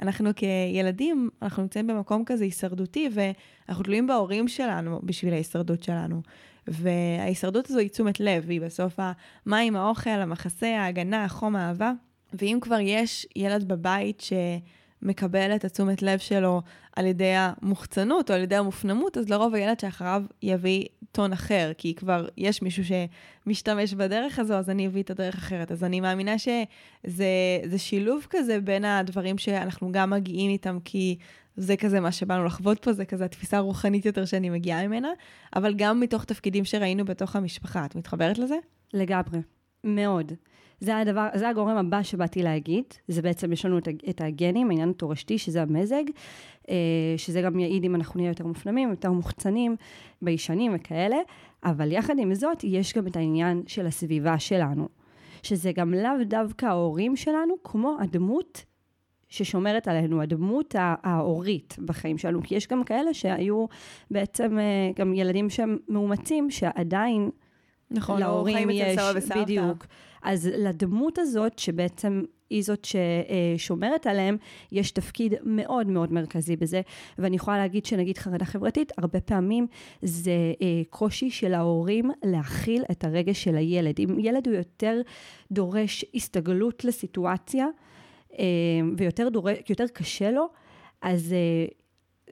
[0.00, 6.22] אנחנו כילדים, אנחנו נמצאים במקום כזה הישרדותי, ואנחנו תלויים בהורים שלנו בשביל ההישרדות שלנו.
[6.66, 8.98] וההישרדות הזו היא תשומת לב, היא בסוף
[9.46, 11.92] המים, האוכל, המחסה, ההגנה, החום, האהבה.
[12.32, 14.32] ואם כבר יש ילד בבית ש...
[15.02, 16.62] מקבל את התשומת לב שלו
[16.96, 21.94] על ידי המוחצנות או על ידי המופנמות, אז לרוב הילד שאחריו יביא טון אחר, כי
[21.94, 25.72] כבר יש מישהו שמשתמש בדרך הזו, אז אני אביא את הדרך אחרת.
[25.72, 31.16] אז אני מאמינה שזה שילוב כזה בין הדברים שאנחנו גם מגיעים איתם, כי
[31.56, 35.08] זה כזה מה שבאנו לחוות פה, זה כזה התפיסה הרוחנית יותר שאני מגיעה ממנה,
[35.56, 37.84] אבל גם מתוך תפקידים שראינו בתוך המשפחה.
[37.84, 38.56] את מתחברת לזה?
[38.94, 39.40] לגמרי,
[39.84, 40.32] מאוד.
[40.80, 43.78] זה הדבר, זה הגורם הבא שבאתי להגיד, זה בעצם, יש לנו
[44.10, 46.04] את הגנים, העניין התורשתי, שזה המזג,
[46.70, 46.74] אה,
[47.16, 49.76] שזה גם יעיד אם אנחנו נהיה יותר מופנמים, יותר מוחצנים,
[50.22, 51.16] ביישנים וכאלה,
[51.64, 54.88] אבל יחד עם זאת, יש גם את העניין של הסביבה שלנו,
[55.42, 58.64] שזה גם לאו דווקא ההורים שלנו, כמו הדמות
[59.28, 63.66] ששומרת עלינו, הדמות ההורית בחיים שלנו, כי יש גם כאלה שהיו
[64.10, 67.30] בעצם אה, גם ילדים שהם מאומצים, שעדיין
[67.90, 68.98] נכון, להורים יש,
[69.36, 69.86] בדיוק.
[70.22, 74.36] אז לדמות הזאת, שבעצם היא זאת ששומרת עליהם,
[74.72, 76.80] יש תפקיד מאוד מאוד מרכזי בזה.
[77.18, 79.66] ואני יכולה להגיד שנגיד חרדה חברתית, הרבה פעמים
[80.02, 80.30] זה
[80.62, 83.94] אה, קושי של ההורים להכיל את הרגש של הילד.
[83.98, 85.00] אם ילד הוא יותר
[85.52, 87.66] דורש הסתגלות לסיטואציה,
[88.38, 88.44] אה,
[88.96, 90.48] ויותר דורש, יותר קשה לו,
[91.02, 91.66] אז אה,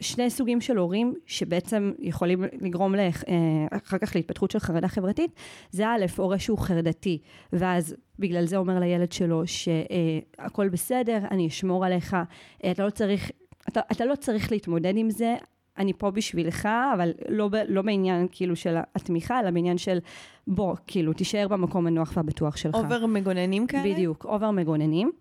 [0.00, 5.30] שני סוגים של הורים שבעצם יכולים לגרום לאח, אה, אחר כך להתפתחות של חרדה חברתית,
[5.70, 7.18] זה א', הורה שהוא חרדתי,
[7.52, 12.16] ואז בגלל זה אומר לילד שלו שהכל בסדר, אני אשמור עליך,
[12.64, 13.30] אה, אתה לא צריך,
[13.68, 15.36] אתה, אתה לא צריך להתמודד עם זה,
[15.78, 19.98] אני פה בשבילך, אבל לא, לא בעניין כאילו של התמיכה, אלא בעניין של
[20.46, 22.74] בוא, כאילו, תישאר במקום הנוח והבטוח שלך.
[22.74, 23.94] over מגוננים כאלה?
[23.94, 25.12] בדיוק, over מגוננים.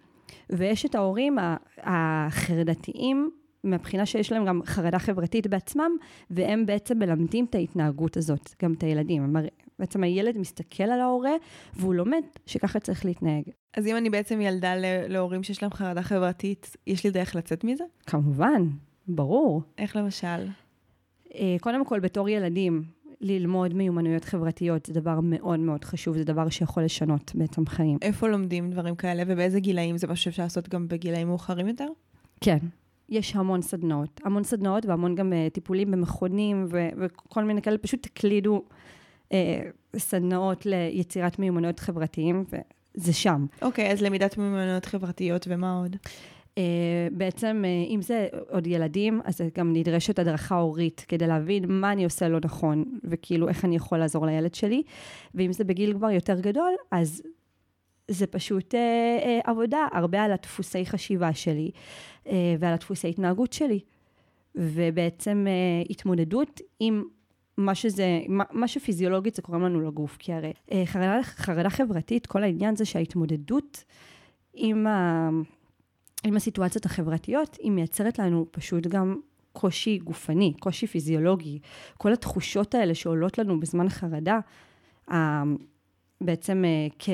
[0.49, 1.37] ויש את ההורים
[1.77, 3.31] החרדתיים,
[3.65, 5.91] מהבחינה שיש להם גם חרדה חברתית בעצמם,
[6.29, 9.35] והם בעצם מלמדים את ההתנהגות הזאת, גם את הילדים.
[9.79, 11.33] בעצם הילד מסתכל על ההורה,
[11.75, 13.43] והוא לומד שככה צריך להתנהג.
[13.77, 14.73] אז אם אני בעצם ילדה
[15.07, 17.83] להורים שיש להם חרדה חברתית, יש לי דרך לצאת מזה?
[18.05, 18.67] כמובן,
[19.07, 19.61] ברור.
[19.77, 20.47] איך למשל?
[21.35, 22.83] אה, קודם כל, בתור ילדים,
[23.21, 27.97] ללמוד מיומנויות חברתיות זה דבר מאוד מאוד חשוב, זה דבר שיכול לשנות בעצם חיים.
[28.01, 31.87] איפה לומדים דברים כאלה ובאיזה גילאים זה משהו שאפשר לעשות גם בגילאים מאוחרים יותר?
[32.41, 32.57] כן,
[33.09, 38.03] יש המון סדנאות, המון סדנאות והמון גם uh, טיפולים במכונים ו- וכל מיני כאלה, פשוט
[38.03, 38.63] תקלידו
[39.29, 39.33] uh,
[39.97, 42.45] סדנאות ליצירת מיומנויות חברתיים,
[42.97, 43.45] וזה שם.
[43.61, 45.95] אוקיי, okay, אז למידת מיומנויות חברתיות ומה עוד?
[45.95, 46.57] Uh,
[47.11, 52.03] בעצם, uh, אם זה עוד ילדים, אז גם נדרשת הדרכה הורית כדי להבין מה אני
[52.03, 54.83] עושה לא נכון, וכאילו איך אני יכול לעזור לילד שלי.
[55.35, 57.21] ואם זה בגיל כבר יותר גדול, אז
[58.07, 58.79] זה פשוט אה,
[59.23, 61.71] אה, עבודה הרבה על הדפוסי חשיבה שלי
[62.27, 63.79] אה, ועל הדפוסי התנהגות שלי.
[64.55, 67.03] ובעצם אה, התמודדות עם
[67.57, 72.25] מה שזה, מה, מה שפיזיולוגית זה קוראים לנו לגוף, כי הרי אה, חרדה, חרדה חברתית,
[72.25, 73.83] כל העניין זה שההתמודדות
[74.53, 75.29] עם, ה...
[76.23, 79.19] עם הסיטואציות החברתיות, היא מייצרת לנו פשוט גם
[79.53, 81.59] קושי גופני, קושי פיזיולוגי.
[81.97, 84.39] כל התחושות האלה שעולות לנו בזמן חרדה,
[86.21, 86.63] בעצם
[86.99, 87.09] כ...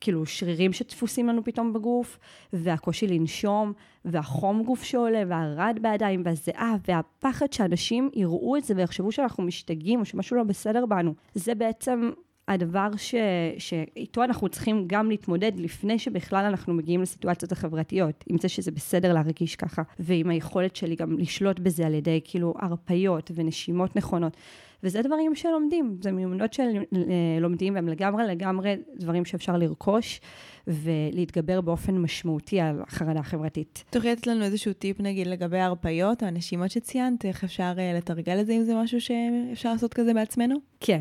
[0.00, 2.18] כאילו שרירים שדפוסים לנו פתאום בגוף,
[2.52, 3.72] והקושי לנשום,
[4.04, 10.04] והחום גוף שעולה, והרעד בידיים, והזיעה, והפחד שאנשים יראו את זה ויחשבו שאנחנו משתגעים, או
[10.04, 11.14] שמשהו לא בסדר בנו.
[11.34, 12.10] זה בעצם
[12.48, 13.14] הדבר ש...
[13.58, 19.12] שאיתו אנחנו צריכים גם להתמודד לפני שבכלל אנחנו מגיעים לסיטואציות החברתיות, עם זה שזה בסדר
[19.12, 24.36] להרגיש ככה, ועם היכולת שלי גם לשלוט בזה על ידי כאילו הרפיות ונשימות נכונות.
[24.82, 30.20] וזה דברים שלומדים, זה מיומנות שלומדים והם לגמרי לגמרי דברים שאפשר לרכוש
[30.66, 33.84] ולהתגבר באופן משמעותי על החרדה החברתית.
[33.90, 38.40] תוכלי לתת לנו איזשהו טיפ נגיד לגבי ההרפיות או הנשימות שציינת, איך אפשר uh, לתרגל
[38.40, 40.56] את זה אם זה משהו שאפשר לעשות כזה בעצמנו?
[40.80, 41.00] כן.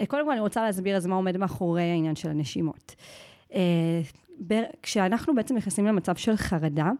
[0.00, 2.94] אה, קודם כל אני רוצה להסביר אז מה עומד מאחורי העניין של הנשימות.
[4.82, 6.90] כשאנחנו בעצם נכנסים למצב של חרדה,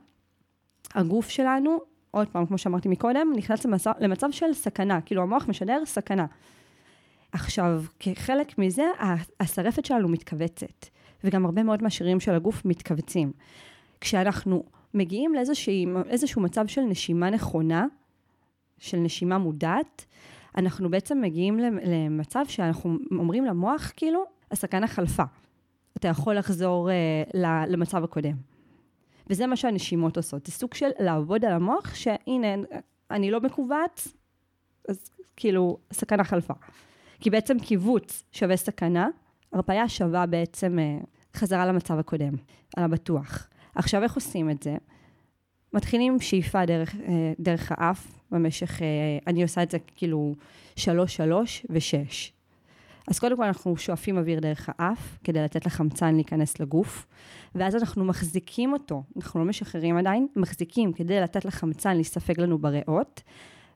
[0.94, 1.78] הגוף שלנו
[2.14, 6.26] עוד פעם, כמו שאמרתי מקודם, נכנס למצב, למצב של סכנה, כאילו המוח משדר סכנה.
[7.32, 8.84] עכשיו, כחלק מזה,
[9.40, 10.86] השרפת שלנו מתכווצת,
[11.24, 13.32] וגם הרבה מאוד מהשרירים של הגוף מתכווצים.
[14.00, 17.86] כשאנחנו מגיעים לאיזשהו מצב של נשימה נכונה,
[18.78, 20.04] של נשימה מודעת,
[20.56, 25.22] אנחנו בעצם מגיעים למצב שאנחנו אומרים למוח, כאילו, הסכנה חלפה.
[25.96, 27.36] אתה יכול לחזור uh,
[27.68, 28.53] למצב הקודם.
[29.26, 30.46] וזה מה שהנשימות עושות.
[30.46, 32.48] זה סוג של לעבוד על המוח, שהנה,
[33.10, 34.08] אני לא מקווץ,
[34.88, 36.54] אז כאילו, סכנה חלפה.
[37.20, 39.08] כי בעצם קיבוץ שווה סכנה,
[39.52, 40.98] הרפאיה שווה בעצם אה,
[41.36, 42.34] חזרה למצב הקודם,
[42.76, 43.48] על הבטוח.
[43.74, 44.76] עכשיו, איך עושים את זה?
[45.72, 48.86] מתחילים שאיפה דרך, אה, דרך האף, במשך, אה,
[49.26, 50.34] אני עושה את זה כאילו
[50.76, 52.32] שלוש, שלוש ושש.
[53.08, 57.06] אז קודם כל אנחנו שואפים אוויר דרך האף, כדי לתת לחמצן להיכנס לגוף,
[57.54, 63.22] ואז אנחנו מחזיקים אותו, אנחנו לא משחררים עדיין, מחזיקים כדי לתת לחמצן להסתפק לנו בריאות,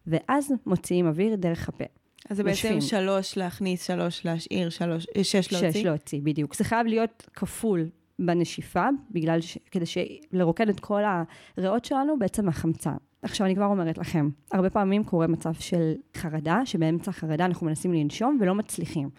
[0.06, 1.84] ואז מוציאים אוויר דרך הפה.
[2.30, 5.80] אז זה בעצם שלוש להכניס, שלוש להשאיר, שלוש, אה, שש להוציא?
[5.80, 6.54] שש להוציא, בדיוק.
[6.54, 7.88] זה חייב להיות כפול
[8.18, 9.58] בנשיפה, בגלל ש...
[9.70, 9.98] כדי ש...
[10.32, 11.02] לרוקד את כל
[11.56, 12.96] הריאות שלנו בעצם מהחמצן.
[13.22, 17.92] עכשיו, אני כבר אומרת לכם, הרבה פעמים קורה מצב של חרדה, שבאמצע החרדה אנחנו מנסים
[17.92, 19.10] לנשום ולא מצליחים.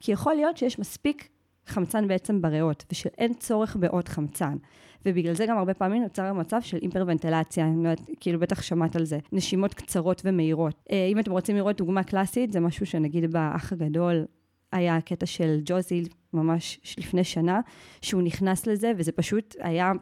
[0.00, 1.28] כי יכול להיות שיש מספיק
[1.66, 4.56] חמצן בעצם בריאות, ושאין צורך בעוד חמצן.
[5.06, 8.96] ובגלל זה גם הרבה פעמים נוצר המצב של היפרוונטלציה, אני לא יודעת, כאילו בטח שמעת
[8.96, 10.84] על זה, נשימות קצרות ומהירות.
[10.90, 14.24] אה, אם אתם רוצים לראות דוגמה קלאסית, זה משהו שנגיד באח הגדול
[14.72, 17.60] היה הקטע של ג'וזי ממש לפני שנה,
[18.02, 19.92] שהוא נכנס לזה, וזה פשוט היה,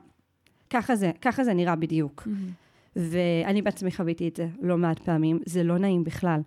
[0.70, 2.22] ככה זה, ככה זה נראה בדיוק.
[2.26, 2.65] Mm-hmm.
[2.96, 6.40] ואני בעצמי חוויתי את זה לא מעט פעמים, זה לא נעים בכלל.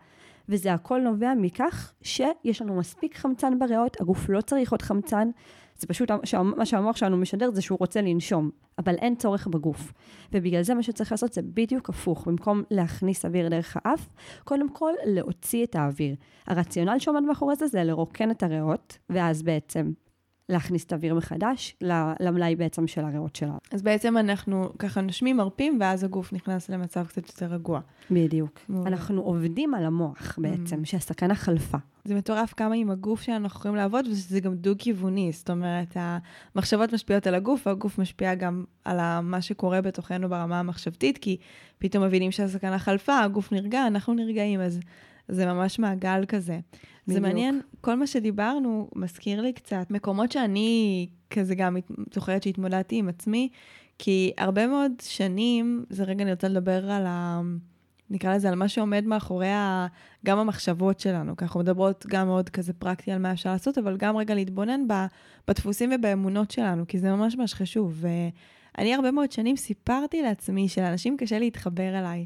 [0.49, 5.29] וזה הכל נובע מכך שיש לנו מספיק חמצן בריאות, הגוף לא צריך עוד חמצן,
[5.77, 6.11] זה פשוט
[6.55, 9.93] מה שהמוח שלנו משדר זה שהוא רוצה לנשום, אבל אין צורך בגוף.
[10.33, 14.09] ובגלל זה מה שצריך לעשות זה בדיוק הפוך, במקום להכניס אוויר דרך האף,
[14.43, 16.15] קודם כל להוציא את האוויר.
[16.47, 19.91] הרציונל שעומד מאחורי זה זה לרוקן את הריאות, ואז בעצם
[20.49, 21.75] להכניס את האוויר מחדש
[22.19, 23.57] למלאי בעצם של הריאות שלנו.
[23.71, 27.79] אז בעצם אנחנו ככה נושמים, מרפים, ואז הגוף נכנס למצב קצת יותר רגוע.
[28.11, 28.59] בדיוק.
[28.69, 28.89] מעולה.
[28.89, 30.85] אנחנו עובדים על המוח בעצם, mm.
[30.85, 31.77] שהסכנה חלפה.
[32.05, 35.31] זה מטורף כמה עם הגוף שאנחנו יכולים לעבוד, וזה גם דו-כיווני.
[35.31, 35.97] זאת אומרת,
[36.55, 41.37] המחשבות משפיעות על הגוף, והגוף משפיע גם על מה שקורה בתוכנו ברמה המחשבתית, כי
[41.77, 44.79] פתאום מבינים שהסכנה חלפה, הגוף נרגע, אנחנו נרגעים, אז
[45.29, 46.53] זה ממש מעגל כזה.
[46.53, 46.63] בדיוק.
[47.05, 51.77] זה מעניין, כל מה שדיברנו מזכיר לי קצת מקומות שאני כזה גם
[52.13, 53.49] זוכרת שהתמודדתי עם עצמי,
[53.97, 57.41] כי הרבה מאוד שנים, זה רגע אני רוצה לדבר על ה...
[58.09, 59.87] נקרא לזה, על מה שעומד מאחורי ה,
[60.25, 63.97] גם המחשבות שלנו, כי אנחנו מדברות גם מאוד כזה פרקטי על מה אפשר לעשות, אבל
[63.97, 64.93] גם רגע להתבונן ב,
[65.47, 68.03] בדפוסים ובאמונות שלנו, כי זה ממש ממש חשוב.
[68.77, 72.25] ואני הרבה מאוד שנים סיפרתי לעצמי שלאנשים קשה להתחבר אליי.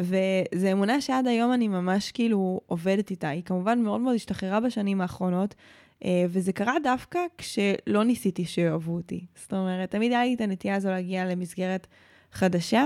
[0.00, 3.28] וזו אמונה שעד היום אני ממש כאילו עובדת איתה.
[3.28, 5.54] היא כמובן מאוד מאוד השתחררה בשנים האחרונות,
[6.04, 9.26] אה, וזה קרה דווקא כשלא ניסיתי שאוהבו אותי.
[9.34, 11.86] זאת אומרת, תמיד היה לי את הנטייה הזו להגיע למסגרת
[12.32, 12.84] חדשה,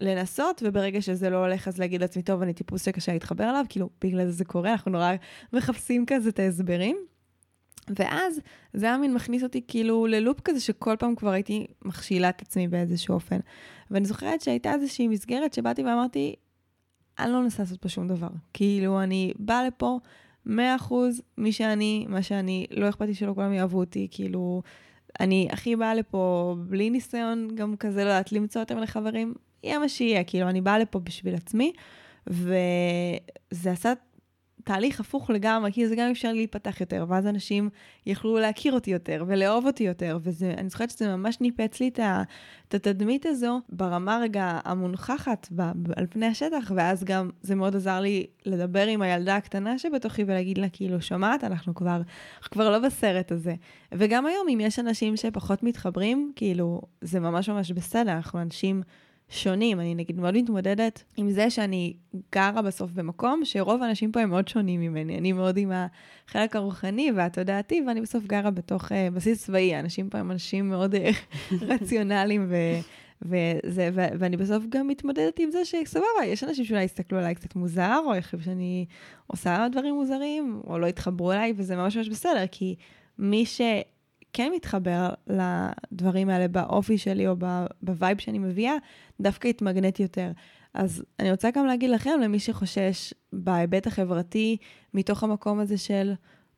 [0.00, 3.90] ולנסות, וברגע שזה לא הולך, אז להגיד לעצמי, טוב, אני טיפוס שקשה להתחבר אליו, כאילו,
[4.04, 5.12] בגלל זה זה קורה, אנחנו נורא
[5.52, 6.96] מחפשים כזה את ההסברים.
[7.88, 8.40] ואז
[8.72, 12.68] זה היה מין מכניס אותי כאילו ללופ כזה שכל פעם כבר הייתי מכשילה את עצמי
[12.68, 13.38] באיזשהו אופן.
[13.90, 16.34] ואני זוכרת שהייתה איזושהי מסגרת שבאתי ואמרתי,
[17.18, 18.28] אני לא מנסה לעשות פה שום דבר.
[18.52, 19.98] כאילו, אני באה לפה
[20.46, 20.50] 100%
[21.38, 24.62] מי שאני, מה שאני, לא אכפת לי שלא כולם יאהבו אותי, כאילו,
[25.20, 29.78] אני הכי באה לפה בלי ניסיון גם כזה, לא יודעת, למצוא יותר מלא חברים, יהיה
[29.78, 31.72] מה שיהיה, כאילו, אני באה לפה בשביל עצמי,
[32.26, 33.92] וזה עשה
[34.64, 37.70] תהליך הפוך לגמרי, כי זה גם אפשר להיפתח יותר, ואז אנשים
[38.06, 41.88] יכלו להכיר אותי יותר ולאהוב אותי יותר, ואני זוכרת שזה ממש ניפץ לי
[42.68, 47.76] את התדמית הזו ברמה רגע המונחחת ב, ב, על פני השטח, ואז גם זה מאוד
[47.76, 52.00] עזר לי לדבר עם הילדה הקטנה שבתוכי ולהגיד לה, כאילו, שומעת, אנחנו כבר,
[52.38, 53.54] אנחנו כבר לא בסרט הזה.
[53.92, 58.82] וגם היום, אם יש אנשים שפחות מתחברים, כאילו, זה ממש ממש בסדר, אנחנו אנשים...
[59.32, 59.80] שונים.
[59.80, 61.94] אני נגיד מאוד מתמודדת עם זה שאני
[62.34, 65.18] גרה בסוף במקום שרוב האנשים פה הם מאוד שונים ממני.
[65.18, 65.72] אני מאוד עם
[66.28, 69.74] החלק הרוחני והתודעתי, ואני בסוף גרה בתוך uh, בסיס צבאי.
[69.74, 70.98] האנשים פה הם אנשים מאוד uh,
[71.70, 72.56] רציונליים ו...
[73.22, 77.56] וזה, ו- ואני בסוף גם מתמודדת עם זה שסבבה, יש אנשים שאולי יסתכלו עליי קצת
[77.56, 78.86] מוזר, או יחשבו שאני
[79.26, 82.74] עושה דברים מוזרים, או לא יתחברו אליי, וזה ממש ממש בסדר, כי
[83.18, 83.60] מי ש...
[84.32, 87.36] כן מתחבר לדברים האלה באופי שלי או
[87.82, 88.74] ב vibe שאני מביאה,
[89.20, 90.30] דווקא יתמגנט יותר.
[90.74, 94.56] אז אני רוצה גם להגיד לכם, למי שחושש בהיבט החברתי,
[94.94, 96.12] מתוך המקום הזה של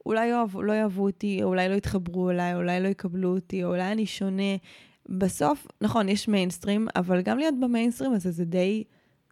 [0.06, 3.68] אולי יאהב, לא יאהבו אותי, או אולי לא יתחברו אליי, אולי לא יקבלו אותי, או
[3.68, 4.56] אולי אני שונה.
[5.08, 8.84] בסוף, נכון, יש מיינסטרים, אבל גם להיות במיינסטרים הזה זה די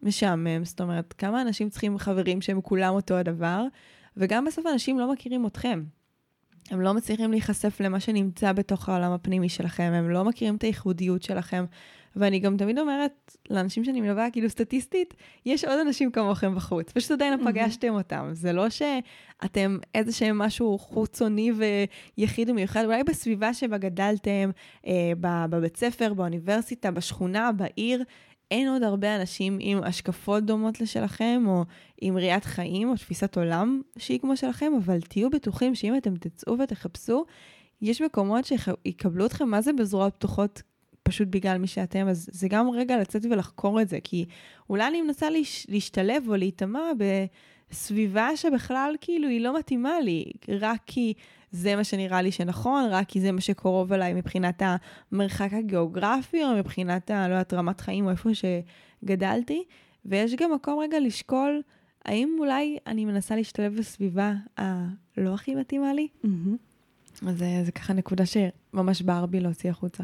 [0.02, 0.64] משעמם.
[0.64, 3.64] זאת אומרת, כמה אנשים צריכים חברים שהם כולם אותו הדבר,
[4.16, 5.82] וגם בסוף אנשים לא מכירים אתכם.
[6.70, 11.22] הם לא מצליחים להיחשף למה שנמצא בתוך העולם הפנימי שלכם, הם לא מכירים את הייחודיות
[11.22, 11.64] שלכם.
[12.16, 15.14] ואני גם תמיד אומרת לאנשים שאני מלווה, כאילו סטטיסטית,
[15.46, 18.28] יש עוד אנשים כמוכם בחוץ, פשוט עדיין לא פגשתם אותם.
[18.32, 21.52] זה לא שאתם איזה שהם משהו חוצוני
[22.18, 24.50] ויחיד ומיוחד, אולי בסביבה שבה גדלתם,
[24.86, 25.12] אה,
[25.50, 28.04] בבית ספר, באוניברסיטה, בשכונה, בעיר,
[28.52, 31.64] אין עוד הרבה אנשים עם השקפות דומות לשלכם, או
[32.00, 36.58] עם ראיית חיים, או תפיסת עולם שהיא כמו שלכם, אבל תהיו בטוחים שאם אתם תצאו
[36.58, 37.24] ותחפשו,
[37.82, 39.48] יש מקומות שיקבלו אתכם.
[39.48, 40.62] מה זה בזרועות פתוחות
[41.02, 44.24] פשוט בגלל מי שאתם, אז זה גם רגע לצאת ולחקור את זה, כי
[44.70, 46.90] אולי אני מנסה להש, להשתלב או להיטמע
[47.70, 51.14] בסביבה שבכלל כאילו היא לא מתאימה לי, רק כי
[51.52, 54.62] זה מה שנראה לי שנכון, רק כי זה מה שקרוב אליי מבחינת
[55.12, 59.64] המרחק הגיאוגרפי, או מבחינת, ה, לא יודעת, רמת חיים, או איפה שגדלתי.
[60.04, 61.62] ויש גם מקום רגע לשקול,
[62.04, 66.08] האם אולי אני מנסה להשתלב בסביבה הלא הכי מתאימה לי?
[66.24, 67.28] Mm-hmm.
[67.28, 70.02] אז זה, זה ככה נקודה שממש בער בי להוציא החוצה.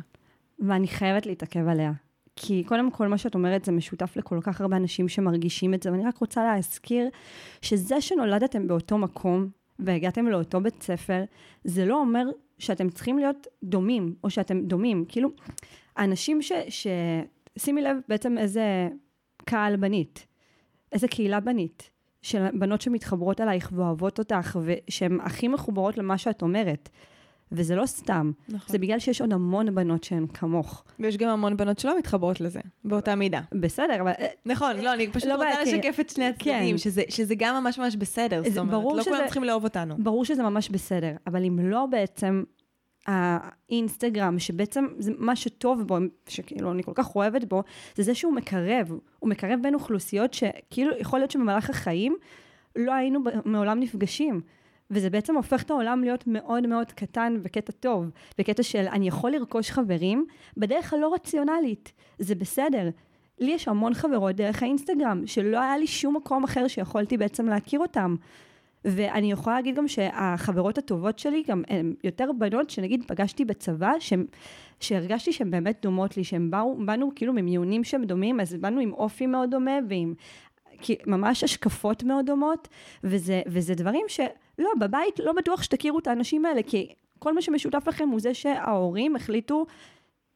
[0.58, 1.92] ואני חייבת להתעכב עליה.
[2.36, 5.92] כי קודם כל, מה שאת אומרת זה משותף לכל כך הרבה אנשים שמרגישים את זה,
[5.92, 7.08] ואני רק רוצה להזכיר
[7.62, 9.48] שזה שנולדתם באותו מקום,
[9.78, 11.24] והגעתם לאותו בית ספר,
[11.64, 12.24] זה לא אומר
[12.58, 15.04] שאתם צריכים להיות דומים, או שאתם דומים.
[15.08, 15.28] כאילו,
[15.96, 16.52] האנשים ש...
[16.68, 16.86] ש...
[17.58, 18.88] שימי לב בעצם איזה
[19.44, 20.26] קהל בנית,
[20.92, 21.90] איזה קהילה בנית,
[22.22, 26.88] של בנות שמתחברות אלייך ואוהבות אותך, ושהן הכי מחוברות למה שאת אומרת.
[27.52, 28.72] וזה לא סתם, נכון.
[28.72, 30.84] זה בגלל שיש עוד המון בנות שהן כמוך.
[31.00, 33.40] ויש גם המון בנות שלא מתחברות לזה, באותה מידה.
[33.52, 34.12] בסדר, אבל...
[34.46, 36.78] נכון, לא, אני פשוט לא רוצה לשקף את שני הצדדים, כן.
[36.78, 39.94] שזה, שזה גם ממש ממש בסדר, זאת אומרת, לא שזה, כולם צריכים לאהוב אותנו.
[39.98, 42.42] ברור שזה ממש בסדר, אבל אם לא בעצם
[43.06, 45.96] האינסטגרם, שבעצם זה מה שטוב בו,
[46.28, 47.62] שכאילו אני כל כך אוהבת בו,
[47.94, 52.16] זה זה שהוא מקרב, הוא מקרב בין אוכלוסיות שכאילו יכול להיות שבמהלך החיים
[52.76, 54.40] לא היינו מעולם נפגשים.
[54.90, 59.30] וזה בעצם הופך את העולם להיות מאוד מאוד קטן בקטע טוב, בקטע של אני יכול
[59.30, 62.88] לרכוש חברים בדרך הלא רציונלית, זה בסדר.
[63.38, 67.80] לי יש המון חברות דרך האינסטגרם, שלא היה לי שום מקום אחר שיכולתי בעצם להכיר
[67.80, 68.16] אותם.
[68.84, 74.26] ואני יכולה להגיד גם שהחברות הטובות שלי גם הן יותר בנות שנגיד פגשתי בצבא, שהם,
[74.80, 78.92] שהרגשתי שהן באמת דומות לי, שהן באו, באנו כאילו ממיונים שהם דומים, אז באנו עם
[78.92, 80.14] אופי מאוד דומה ועם
[81.06, 82.68] ממש השקפות מאוד דומות,
[83.04, 84.20] וזה, וזה דברים ש...
[84.58, 88.34] לא, בבית לא בטוח שתכירו את האנשים האלה, כי כל מה שמשותף לכם הוא זה
[88.34, 89.66] שההורים החליטו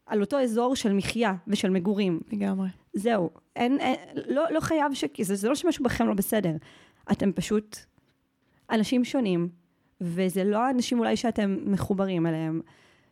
[0.07, 2.21] על אותו אזור של מחיה ושל מגורים.
[2.33, 2.69] לגמרי.
[2.95, 3.97] זהו, אין, אין
[4.29, 5.05] לא, לא חייב ש...
[5.21, 6.53] זה, זה לא שמשהו בכם לא בסדר.
[7.13, 7.77] אתם פשוט
[8.71, 9.49] אנשים שונים,
[10.01, 12.61] וזה לא האנשים אולי שאתם מחוברים אליהם.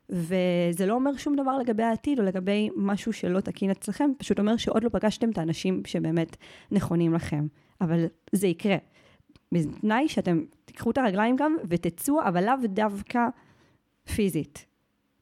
[0.09, 4.57] וזה לא אומר שום דבר לגבי העתיד או לגבי משהו שלא תקין אצלכם, פשוט אומר
[4.57, 6.37] שעוד לא פגשתם את האנשים שבאמת
[6.71, 7.47] נכונים לכם.
[7.81, 8.77] אבל זה יקרה.
[9.53, 13.21] בתנאי שאתם תיקחו את הרגליים גם ותצאו, אבל לאו דווקא
[14.15, 14.67] פיזית.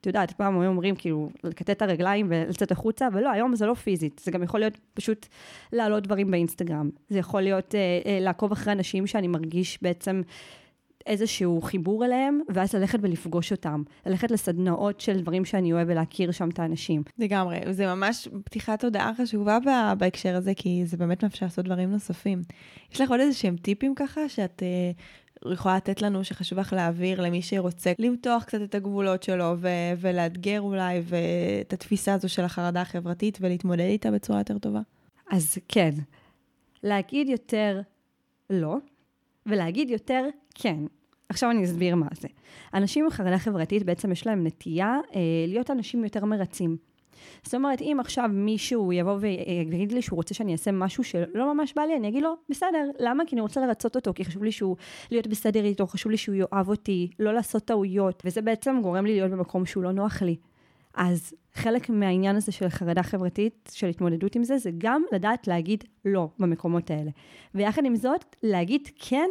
[0.00, 3.66] את יודעת, פעם היו אומרים כאילו לקטט את הרגליים ולצאת החוצה, אבל לא, היום זה
[3.66, 5.26] לא פיזית, זה גם יכול להיות פשוט
[5.72, 6.90] להעלות דברים באינסטגרם.
[7.08, 10.22] זה יכול להיות אה, אה, לעקוב אחרי אנשים שאני מרגיש בעצם
[11.08, 13.82] איזשהו חיבור אליהם, ואז ללכת ולפגוש אותם.
[14.06, 17.02] ללכת לסדנאות של דברים שאני אוהב ולהכיר שם את האנשים.
[17.18, 19.58] לגמרי, זה ממש פתיחת הודעה חשובה
[19.98, 22.42] בהקשר הזה, כי זה באמת מאפשר לעשות דברים נוספים.
[22.92, 24.62] יש לך עוד איזה שהם טיפים ככה, שאת...
[24.62, 25.02] uh,
[25.52, 29.68] יכולה לתת לנו שחשוב לך להעביר למי שרוצה למתוח קצת את הגבולות שלו ו-
[29.98, 34.80] ולאתגר אולי ואת התפיסה הזו של החרדה החברתית ולהתמודד איתה בצורה יותר טובה?
[35.30, 35.90] אז כן,
[36.82, 37.80] להגיד יותר
[38.50, 38.76] לא,
[39.46, 40.78] ולהגיד יותר כן.
[41.28, 42.28] עכשיו אני אסביר מה זה.
[42.74, 46.76] אנשים עם חרדה חברתית בעצם יש להם נטייה אה, להיות אנשים יותר מרצים.
[47.42, 51.72] זאת אומרת, אם עכשיו מישהו יבוא ויגיד לי שהוא רוצה שאני אעשה משהו שלא ממש
[51.76, 53.24] בא לי, אני אגיד לו, בסדר, למה?
[53.26, 54.76] כי אני רוצה לרצות אותו, כי חשוב לי שהוא
[55.10, 59.12] להיות בסדר איתו, חשוב לי שהוא יאהב אותי, לא לעשות טעויות, וזה בעצם גורם לי
[59.12, 60.36] להיות במקום שהוא לא נוח לי.
[60.94, 65.84] אז חלק מהעניין הזה של חרדה חברתית, של התמודדות עם זה, זה גם לדעת להגיד
[66.04, 67.10] לא במקומות האלה.
[67.54, 69.28] ויחד עם זאת, להגיד כן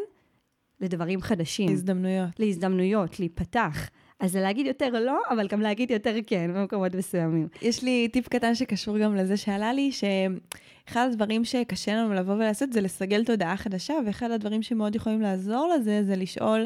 [0.82, 1.70] לדברים חדשים.
[1.70, 2.40] להזדמנויות.
[2.40, 3.90] להזדמנויות, להיפתח.
[4.20, 7.48] אז זה להגיד יותר לא, אבל גם להגיד יותר כן במקומות מסוימים.
[7.62, 12.74] יש לי טיפ קטן שקשור גם לזה שעלה לי, שאחד הדברים שקשה לנו לבוא ולעשות
[12.74, 16.66] זה לסגל תודעה חדשה, ואחד הדברים שמאוד יכולים לעזור לזה זה לשאול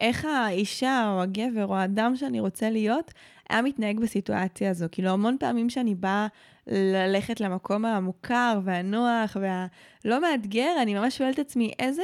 [0.00, 3.12] איך האישה או הגבר או האדם שאני רוצה להיות,
[3.50, 4.86] היה מתנהג בסיטואציה הזו.
[4.92, 6.26] כאילו, המון פעמים שאני באה
[6.66, 12.02] ללכת למקום המוכר והנוח והלא מאתגר, אני ממש שואלת את עצמי, איזה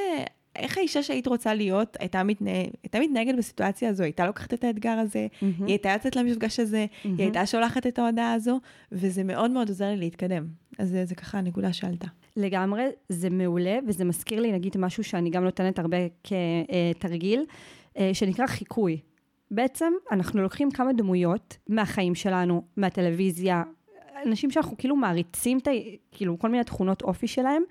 [0.57, 4.03] איך האישה שהיית רוצה להיות הייתה, מתנהג, הייתה מתנהגת בסיטואציה הזו?
[4.03, 5.45] הייתה לוקחת את האתגר הזה, mm-hmm.
[5.45, 7.09] היא הייתה יוצאת למפגש הזה, mm-hmm.
[7.09, 8.61] היא הייתה שולחת את ההודעה הזו,
[8.93, 10.47] וזה מאוד מאוד עוזר לי להתקדם.
[10.79, 12.07] אז זה, זה ככה הנקודה שעלתה.
[12.37, 17.45] לגמרי, זה מעולה, וזה מזכיר לי, נגיד, משהו שאני גם נותנת הרבה כתרגיל,
[17.99, 19.01] אה, שנקרא חיקוי.
[19.51, 23.63] בעצם אנחנו לוקחים כמה דמויות מהחיים שלנו, מהטלוויזיה,
[24.27, 25.59] אנשים שאנחנו כאילו מעריצים,
[26.13, 27.63] כאילו כל מיני תכונות אופי שלהם.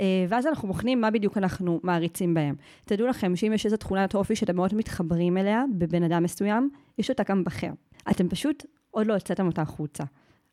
[0.00, 2.54] אה, ואז אנחנו בוחנים מה בדיוק אנחנו מעריצים בהם.
[2.84, 7.10] תדעו לכם שאם יש איזו תכונת אופי שאתם מאוד מתחברים אליה בבן אדם מסוים, יש
[7.10, 7.72] אותה גם בכם.
[8.10, 10.04] אתם פשוט עוד לא הוצאתם אותה החוצה.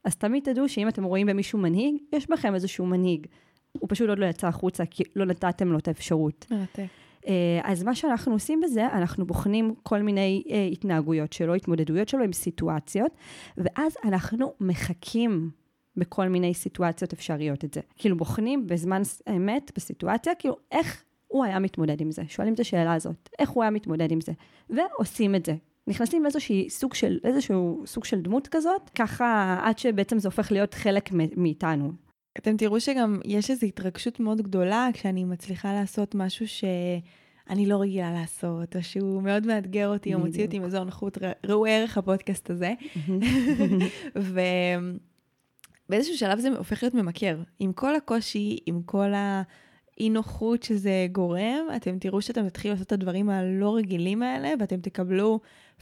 [0.03, 3.27] אז תמיד תדעו שאם אתם רואים במישהו מנהיג, יש בכם איזשהו מנהיג.
[3.71, 6.45] הוא פשוט עוד לא יצא החוצה, כי לא נתתם לו את האפשרות.
[6.51, 6.83] מרתק.
[7.27, 12.23] אה, אז מה שאנחנו עושים בזה, אנחנו בוחנים כל מיני uh, התנהגויות שלו, התמודדויות שלו
[12.23, 13.11] עם סיטואציות,
[13.57, 15.49] ואז אנחנו מחכים
[15.97, 17.81] בכל מיני סיטואציות אפשריות את זה.
[17.95, 22.23] כאילו בוחנים בזמן אמת, בסיטואציה, כאילו איך הוא היה מתמודד עם זה.
[22.27, 24.31] שואלים את השאלה הזאת, איך הוא היה מתמודד עם זה,
[24.69, 25.55] ועושים את זה.
[25.87, 30.73] נכנסים לאיזשהו סוג של, איזשהו סוג של דמות כזאת, ככה עד שבעצם זה הופך להיות
[30.73, 31.91] חלק מאיתנו.
[32.37, 36.63] אתם תראו שגם יש איזו התרגשות מאוד גדולה כשאני מצליחה לעשות משהו ש...
[37.49, 41.65] אני לא רגילה לעשות, או שהוא מאוד מאתגר אותי, או מוציא אותי מאזור נוחות, ראו
[41.65, 42.73] ערך הפודקאסט הזה.
[45.89, 47.37] ובאיזשהו שלב זה הופך להיות ממכר.
[47.59, 52.91] עם כל הקושי, עם כל האי נוחות שזה גורם, אתם תראו שאתם תתחילו לעשות את
[52.91, 55.39] הדברים הלא רגילים האלה, ואתם תקבלו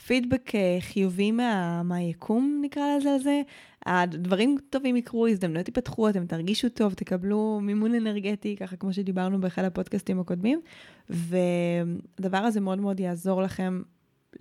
[0.08, 3.42] פידבק אה, חיובי מה, מהיקום, נקרא לזה לזה.
[3.86, 9.64] הדברים טובים יקרו, הזדמנויות ייפתחו, אתם תרגישו טוב, תקבלו מימון אנרגטי, ככה כמו שדיברנו באחד
[9.64, 10.62] הפודקאסטים הקודמים,
[11.10, 13.82] והדבר הזה מאוד מאוד יעזור לכם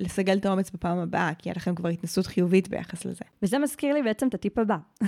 [0.01, 3.25] לסגל את האומץ בפעם הבאה, כי היה לכם כבר התנסות חיובית ביחס לזה.
[3.43, 4.77] וזה מזכיר לי בעצם את הטיפ הבא.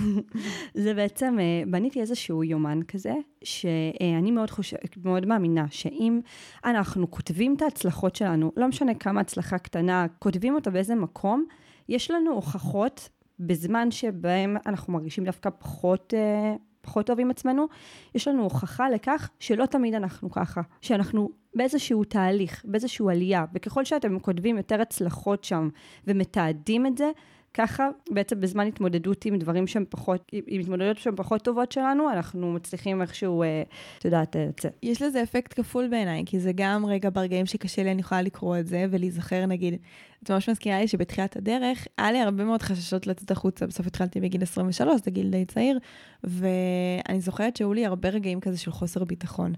[0.84, 6.20] זה בעצם, אה, בניתי איזשהו יומן כזה, שאני מאוד חושבת, מאוד מאמינה, שאם
[6.64, 11.44] אנחנו כותבים את ההצלחות שלנו, לא משנה כמה הצלחה קטנה, כותבים אותה באיזה מקום,
[11.88, 13.08] יש לנו הוכחות
[13.40, 16.14] בזמן שבהם אנחנו מרגישים דווקא פחות...
[16.16, 16.54] אה,
[16.86, 17.66] פחות טוב עם עצמנו,
[18.14, 24.18] יש לנו הוכחה לכך שלא תמיד אנחנו ככה, שאנחנו באיזשהו תהליך, באיזשהו עלייה, וככל שאתם
[24.18, 25.68] כותבים יותר הצלחות שם
[26.06, 27.10] ומתעדים את זה,
[27.56, 32.52] ככה בעצם בזמן התמודדות עם דברים שהם פחות, עם התמודדויות שהן פחות טובות שלנו, אנחנו
[32.52, 33.62] מצליחים איכשהו, אה,
[33.98, 34.36] את יודעת.
[34.36, 34.48] אה,
[34.82, 38.58] יש לזה אפקט כפול בעיניי, כי זה גם רגע ברגעים שקשה לי, אני יכולה לקרוא
[38.58, 39.74] את זה ולהיזכר, נגיד,
[40.22, 44.20] את ממש מזכירה לי שבתחילת הדרך, היה לי הרבה מאוד חששות לצאת החוצה, בסוף התחלתי
[44.20, 45.78] בגיל 23, זה גיל די צעיר,
[46.24, 49.52] ואני זוכרת שהיו לי הרבה רגעים כזה של חוסר ביטחון.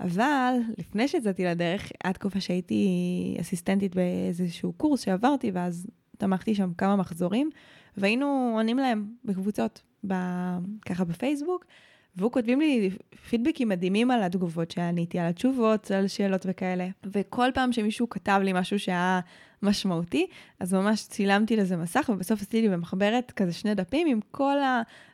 [0.00, 5.86] אבל לפני שיצאתי לדרך, עד תקופה שהייתי אסיסטנטית באיזשהו קורס שעברתי, ואז
[6.20, 7.50] תמכתי שם כמה מחזורים,
[7.96, 10.14] והיינו עונים להם בקבוצות, ב,
[10.86, 11.64] ככה בפייסבוק,
[12.16, 12.90] והוא כותבים לי
[13.28, 16.88] פידבקים מדהימים על התגובות שעניתי, על התשובות, על שאלות וכאלה.
[17.04, 19.20] וכל פעם שמישהו כתב לי משהו שהיה
[19.62, 20.26] משמעותי,
[20.60, 24.56] אז ממש צילמתי לזה מסך, ובסוף עשיתי לי במחברת כזה שני דפים עם כל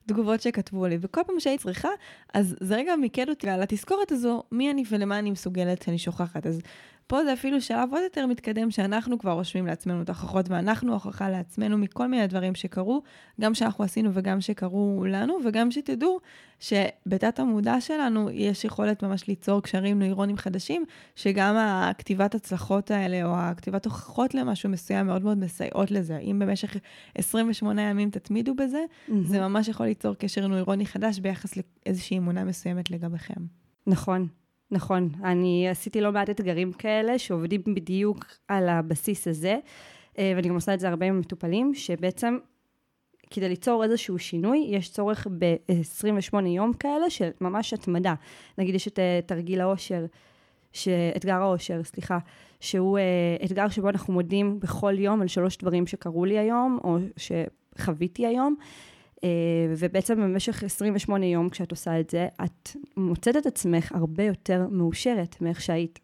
[0.05, 0.99] התגובות שכתבו לי.
[1.01, 1.89] וכל פעם שהייתי צריכה,
[2.35, 6.47] אז זה רגע מיקד אותי על התזכורת הזו, מי אני ולמה אני מסוגלת שאני שוכחת.
[6.47, 6.61] אז
[7.07, 11.31] פה זה אפילו שלב עוד יותר מתקדם, שאנחנו כבר רושמים לעצמנו את ההוכחות, ואנחנו הוכחה
[11.31, 13.03] לעצמנו מכל מיני דברים שקרו,
[13.41, 16.21] גם שאנחנו עשינו וגם שקרו לנו, וגם שתדעו
[16.61, 20.85] שבתת המודע שלנו יש יכולת ממש ליצור קשרים נוירונים חדשים,
[21.17, 26.19] שגם הכתיבת הצלחות האלה, או הכתיבת הוכחות למשהו מסוים מאוד מאוד מסייעות לזה.
[26.19, 26.77] אם במשך
[27.15, 29.13] 28 ימים תתמידו בזה, mm-hmm.
[29.25, 33.41] זה ממש יכול ליצור קשר נוירוני חדש ביחס לאיזושהי אמונה מסוימת לגביכם.
[33.87, 34.29] נכון.
[34.71, 39.59] נכון, אני עשיתי לא מעט אתגרים כאלה שעובדים בדיוק על הבסיס הזה,
[40.19, 42.39] אה, ואני גם עושה את זה הרבה עם מטופלים, שבעצם
[43.31, 48.15] כדי ליצור איזשהו שינוי, יש צורך ב-28 יום כאלה של ממש התמדה.
[48.59, 50.07] נגיד יש את אה, תרגיל העושר,
[50.77, 52.19] שאתגר האושר, סליחה,
[52.61, 56.99] שהוא uh, אתגר שבו אנחנו מודים בכל יום על שלוש דברים שקרו לי היום, או
[57.17, 58.55] שחוויתי היום.
[59.17, 59.19] Uh,
[59.79, 65.41] ובעצם במשך 28 יום כשאת עושה את זה, את מוצאת את עצמך הרבה יותר מאושרת
[65.41, 65.99] מאיך שהיית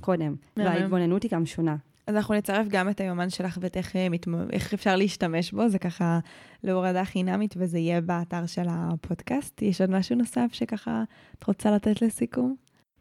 [0.00, 0.34] קודם.
[0.56, 1.76] וההתבוננות היא גם שונה.
[2.06, 4.06] אז אנחנו נצרף גם את היומן שלך ואת איך, אה,
[4.52, 6.18] איך אפשר להשתמש בו, זה ככה
[6.64, 9.62] להורדה חינמית וזה יהיה באתר של הפודקאסט.
[9.62, 11.02] יש עוד משהו נוסף שככה
[11.38, 12.56] את רוצה לתת לסיכום?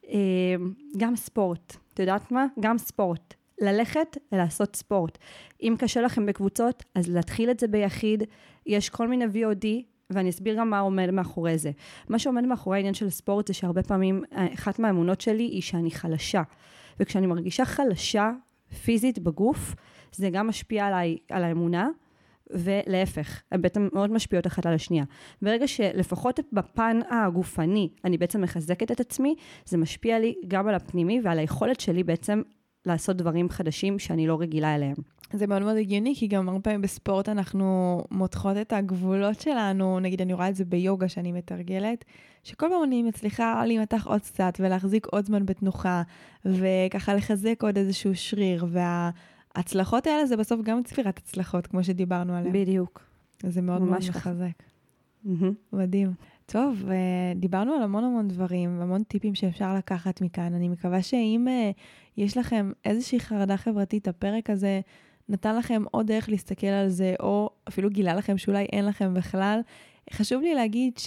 [0.10, 1.76] אמ, גם ספורט.
[1.94, 2.46] את יודעת מה?
[2.60, 3.34] גם ספורט.
[3.62, 5.18] ללכת ולעשות ספורט.
[5.62, 8.24] אם קשה לכם בקבוצות, אז להתחיל את זה ביחיד.
[8.66, 9.66] יש כל מיני VOD,
[10.10, 11.72] ואני אסביר גם מה עומד מאחורי זה.
[12.10, 15.92] מה שעומד מאחורי העניין של ספורט זה שהרבה פעמים, אה, אחת מהאמונות שלי היא שאני
[15.92, 16.44] חלשה.
[17.00, 18.32] וכשאני מרגישה חלשה
[18.84, 19.76] פיזית בגוף,
[20.12, 21.90] זה גם משפיע עליי, על האמונה,
[22.52, 25.04] ולהפך, הן בעצם מאוד משפיעות אחת על השנייה.
[25.42, 29.36] ברגע שלפחות בפן הגופני אני בעצם מחזקת את עצמי,
[29.66, 32.42] זה משפיע לי גם על הפנימי ועל היכולת שלי בעצם
[32.86, 34.96] לעשות דברים חדשים שאני לא רגילה אליהם.
[35.34, 40.22] זה מאוד מאוד הגיוני, כי גם הרבה פעמים בספורט אנחנו מותחות את הגבולות שלנו, נגיד
[40.22, 42.06] אני רואה את זה ביוגה שאני מתרגלת,
[42.44, 46.02] שכל פעם אני מצליחה להימתח עוד קצת ולהחזיק עוד זמן בתנוחה,
[46.46, 48.66] וככה לחזק עוד איזשהו שריר,
[49.56, 52.54] וההצלחות האלה זה בסוף גם צפירת הצלחות, כמו שדיברנו עליהן.
[52.54, 53.10] בדיוק.
[53.44, 54.64] זה מאוד מאוד מחזק.
[55.26, 55.30] Mm-hmm.
[55.74, 56.14] מדהים.
[56.46, 60.54] טוב, אה, דיברנו על המון המון דברים, המון טיפים שאפשר לקחת מכאן.
[60.54, 61.80] אני מקווה שאם uh,
[62.18, 64.82] יש לכם איזושהי חרדה חברתית, הפרק הזה
[65.30, 69.62] נתן לכם עוד דרך להסתכל על זה, או אפילו גילה לכם שאולי אין לכם בכלל.
[70.14, 70.98] חשוב לי להגיד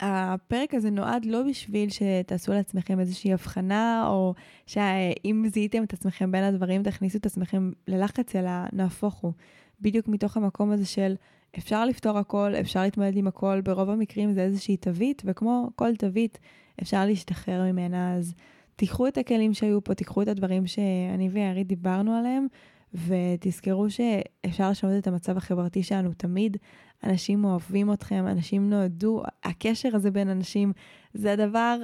[0.00, 4.34] שהפרק הזה נועד לא בשביל שתעשו לעצמכם איזושהי הבחנה, או
[4.66, 9.32] שאם זיהיתם את עצמכם בין הדברים, תכניסו את עצמכם ללחץ, אלא נהפוך הוא.
[9.80, 11.14] בדיוק מתוך המקום הזה של
[11.58, 16.38] אפשר לפתור הכל, אפשר להתמודד עם הכל, ברוב המקרים זה איזושהי תווית, וכמו כל תווית,
[16.82, 18.14] אפשר להשתחרר ממנה.
[18.14, 18.34] אז
[18.76, 22.46] תיקחו את הכלים שהיו פה, תיקחו את הדברים שאני ויערית דיברנו עליהם,
[22.94, 26.56] ותזכרו שאפשר לשנות את המצב החברתי שלנו תמיד.
[27.04, 30.72] אנשים אוהבים אתכם, אנשים נועדו, הקשר הזה בין אנשים
[31.14, 31.76] זה הדבר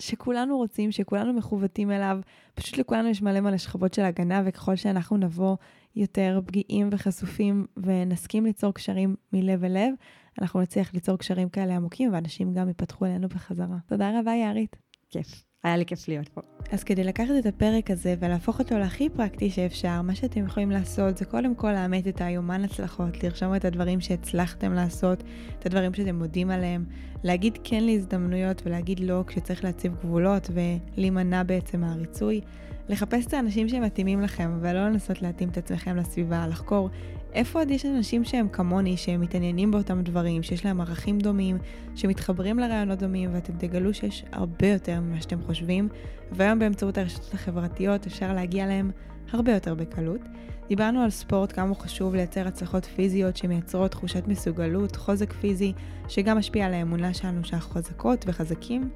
[0.00, 2.18] שכולנו רוצים, שכולנו מכוותים אליו.
[2.54, 5.56] פשוט לכולנו יש מלא מלא שכבות של הגנה, וככל שאנחנו נבוא
[5.96, 9.94] יותר פגיעים וחשופים ונסכים ליצור קשרים מלב אל לב,
[10.40, 13.76] אנחנו נצליח ליצור קשרים כאלה עמוקים, ואנשים גם ייפתחו אלינו בחזרה.
[13.86, 14.76] תודה רבה, יערית.
[15.10, 15.47] כיף.
[15.64, 16.40] היה לי כיף להיות פה.
[16.72, 21.18] אז כדי לקחת את הפרק הזה ולהפוך אותו להכי פרקטי שאפשר, מה שאתם יכולים לעשות
[21.18, 25.22] זה קודם כל לאמת את היומן הצלחות, לרשום את הדברים שהצלחתם לעשות,
[25.58, 26.84] את הדברים שאתם מודים עליהם,
[27.24, 32.40] להגיד כן להזדמנויות ולהגיד לא כשצריך להציב גבולות ולהימנע בעצם מהריצוי,
[32.88, 36.90] לחפש את האנשים שמתאימים לכם ולא לנסות להתאים את עצמכם לסביבה, לחקור
[37.32, 41.58] איפה עוד יש אנשים שהם כמוני, שהם מתעניינים באותם דברים, שיש להם ערכים דומים,
[41.94, 45.88] שמתחברים לרעיונות דומים, ואתם תגלו שיש הרבה יותר ממה שאתם חושבים,
[46.32, 48.90] והיום באמצעות הרשתות החברתיות אפשר להגיע אליהם
[49.32, 50.20] הרבה יותר בקלות.
[50.68, 55.72] דיברנו על ספורט, כמה חשוב לייצר הצלחות פיזיות שמייצרות תחושת מסוגלות, חוזק פיזי,
[56.08, 58.90] שגם משפיע על האמונה שלנו שאנחנו חזקות וחזקים.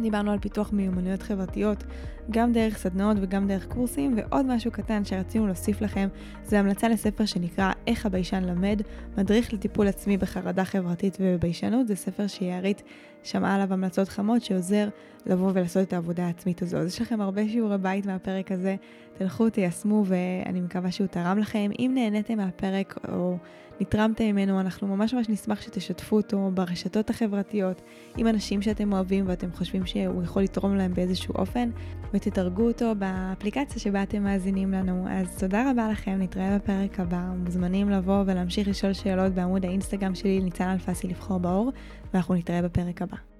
[0.00, 1.84] דיברנו על פיתוח מיומנויות חברתיות,
[2.30, 6.08] גם דרך סדנאות וגם דרך קורסים, ועוד משהו קטן שרצינו להוסיף לכם,
[6.44, 8.82] זה המלצה לספר שנקרא איך הביישן למד,
[9.18, 12.82] מדריך לטיפול עצמי בחרדה חברתית ובביישנות, זה ספר שיערית
[13.22, 14.88] שמעה עליו המלצות חמות שעוזר
[15.26, 16.76] לבוא ולעשות את העבודה העצמית הזו.
[16.76, 18.76] אז יש לכם הרבה שיעורי בית מהפרק הזה,
[19.18, 21.70] תלכו, תיישמו, ואני מקווה שהוא תרם לכם.
[21.78, 23.36] אם נהניתם מהפרק או
[23.82, 27.82] נתרמתם ממנו, אנחנו ממש ממש נשמח שתשתפו אותו ברשתות החברתיות,
[28.16, 31.70] עם אנשים שאתם אוהבים ואתם חושבים שהוא יכול לתרום להם באיזשהו אופן,
[32.14, 35.06] ותתרגו אותו באפליקציה שבה אתם מאזינים לנו.
[35.10, 37.22] אז תודה רבה לכם, נתראה בפרק הבא.
[37.36, 41.72] מוזמנים לבוא ולהמשיך לשאול שאלות בעמוד האינסטגרם שלי, ניצן אלפסי לבחור באור,
[42.14, 43.31] ואנחנו נתראה בפרק הבא.